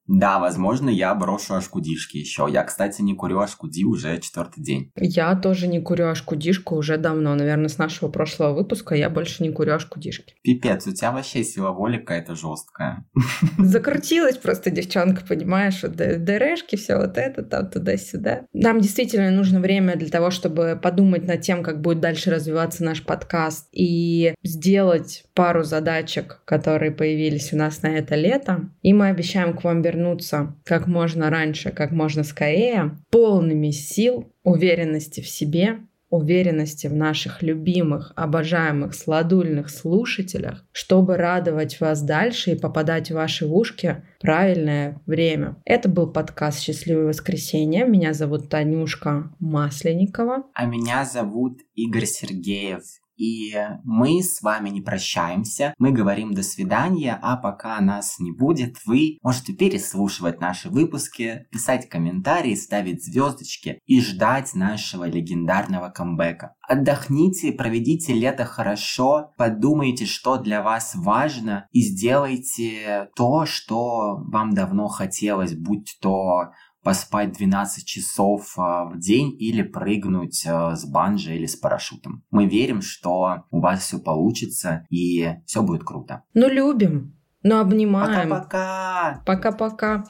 Да, 0.07 0.39
возможно, 0.39 0.91
я 0.91 1.15
брошу 1.15 1.55
ашкудишки 1.55 2.19
еще. 2.19 2.47
Я, 2.51 2.63
кстати, 2.65 3.01
не 3.01 3.15
курю 3.15 3.39
ашкуди 3.41 3.85
уже 3.85 4.19
четвертый 4.21 4.63
день. 4.63 4.93
Я 4.97 5.35
тоже 5.35 5.67
не 5.67 5.81
курю 5.81 6.09
ашкудишку 6.09 6.77
уже 6.77 6.99
давно. 6.99 7.35
Наверное, 7.35 7.69
с 7.69 7.79
нашего 7.79 8.11
прошлого 8.11 8.53
выпуска 8.53 8.95
я 8.95 9.09
больше 9.09 9.43
не 9.43 9.51
курю 9.51 9.75
ашкудишки. 9.75 10.35
Пипец, 10.43 10.87
у 10.87 10.93
тебя 10.93 11.13
вообще 11.13 11.43
сила 11.43 11.71
воли 11.71 11.97
какая-то 11.99 12.35
жесткая. 12.35 13.07
Закрутилась 13.59 14.37
просто 14.37 14.71
девчонка, 14.71 15.25
понимаешь, 15.27 15.83
вот 15.83 15.93
ДРшки, 15.97 16.77
все 16.77 16.97
вот 16.97 17.17
это, 17.17 17.43
там 17.43 17.71
туда-сюда. 17.71 18.43
Нам 18.53 18.81
действительно 18.81 19.31
нужно 19.31 19.61
время 19.61 19.97
для 19.97 20.09
того, 20.09 20.31
чтобы 20.31 20.79
подумать 20.81 21.27
над 21.27 21.41
тем, 21.41 21.63
как 21.63 21.81
будет 21.81 22.01
дальше 22.01 22.31
развиваться 22.31 22.85
наш 22.85 23.03
подкаст 23.03 23.69
и 23.73 24.35
сделать 24.43 25.25
пару 25.35 25.63
задачек, 25.63 26.43
которые 26.45 26.91
появились 26.91 27.53
у 27.53 27.57
нас 27.57 27.83
на 27.83 27.89
это 27.89 28.15
лето. 28.17 28.69
И 28.83 28.93
мы 28.93 29.09
обещаем 29.09 29.57
к 29.57 29.65
вам 29.65 29.81
вернуться 29.81 29.94
вернуться 29.95 30.57
как 30.65 30.87
можно 30.87 31.31
раньше, 31.31 31.71
как 31.71 31.91
можно 31.93 32.25
скорее, 32.25 32.99
полными 33.11 33.71
сил, 33.71 34.33
уверенности 34.43 35.21
в 35.21 35.29
себе, 35.29 35.79
уверенности 36.11 36.87
в 36.87 36.95
наших 36.95 37.43
любимых, 37.43 38.13
обожаемых, 38.15 38.95
сладульных 38.95 39.69
слушателях, 39.69 40.65
чтобы 40.73 41.17
радовать 41.17 41.81
вас 41.81 42.03
дальше 42.03 42.53
и 42.53 42.59
попадать 42.59 43.11
в 43.11 43.15
ваши 43.15 43.47
ушки 43.47 44.05
правильное 44.21 45.01
время. 45.07 45.57
Это 45.65 45.89
был 45.89 46.13
подкаст 46.13 46.61
«Счастливое 46.61 47.07
воскресенье». 47.07 47.85
Меня 47.85 48.13
зовут 48.13 48.49
Танюшка 48.49 49.35
Масленникова. 49.41 50.45
А 50.55 50.67
меня 50.67 51.05
зовут 51.05 51.59
Игорь 51.75 52.07
Сергеев. 52.07 52.83
И 53.17 53.55
мы 53.85 54.23
с 54.23 54.43
вами 54.43 54.71
не 54.71 54.81
прощаемся, 54.81 55.75
мы 55.79 55.93
говорим 55.93 56.35
до 56.35 56.43
свидания, 56.43 57.19
а 57.23 57.37
пока 57.37 57.81
нас 57.81 58.19
не 58.19 58.33
будет, 58.33 58.77
вы 58.85 59.19
можете 59.23 59.53
переслушивать 59.53 60.41
наши 60.41 60.69
выпуски, 60.69 61.47
писать 61.51 61.89
комментарии, 61.89 62.55
ставить 62.55 63.05
звездочки 63.05 63.79
и 63.87 64.01
ждать 64.01 64.55
нашего 64.55 65.05
легендарного 65.05 65.91
камбэка. 65.91 66.55
Отдохните, 66.67 67.53
проведите 67.53 68.15
лето 68.15 68.45
хорошо, 68.45 69.33
подумайте, 69.37 70.07
что 70.07 70.39
для 70.39 70.63
вас 70.63 70.95
важно 70.95 71.67
и 71.71 71.83
сделайте 71.83 73.09
то, 73.15 73.47
что 73.47 74.17
вам 74.17 74.55
давно 74.55 74.89
хотелось, 74.89 75.55
будь 75.55 75.97
то 76.01 76.51
поспать 76.85 77.33
12 77.33 77.85
часов 77.85 78.55
а, 78.59 78.85
в 78.85 78.99
день 78.99 79.35
или 79.39 79.63
прыгнуть 79.63 80.47
а, 80.47 80.77
с 80.77 80.85
банджи 80.85 81.35
или 81.35 81.47
с 81.47 81.57
парашютом. 81.57 82.23
Мы 82.31 82.47
верим, 82.47 82.83
что 82.83 83.45
у 83.51 83.61
вас 83.61 83.81
все 83.81 83.99
получится 83.99 84.87
и 84.91 85.37
все 85.47 85.63
будет 85.63 85.83
круто. 85.83 86.23
Ну, 86.35 86.49
любим, 86.49 87.17
но 87.43 87.61
обнимаем. 87.61 88.29
Пока-пока. 88.31 89.23
Пока-пока. 89.27 90.05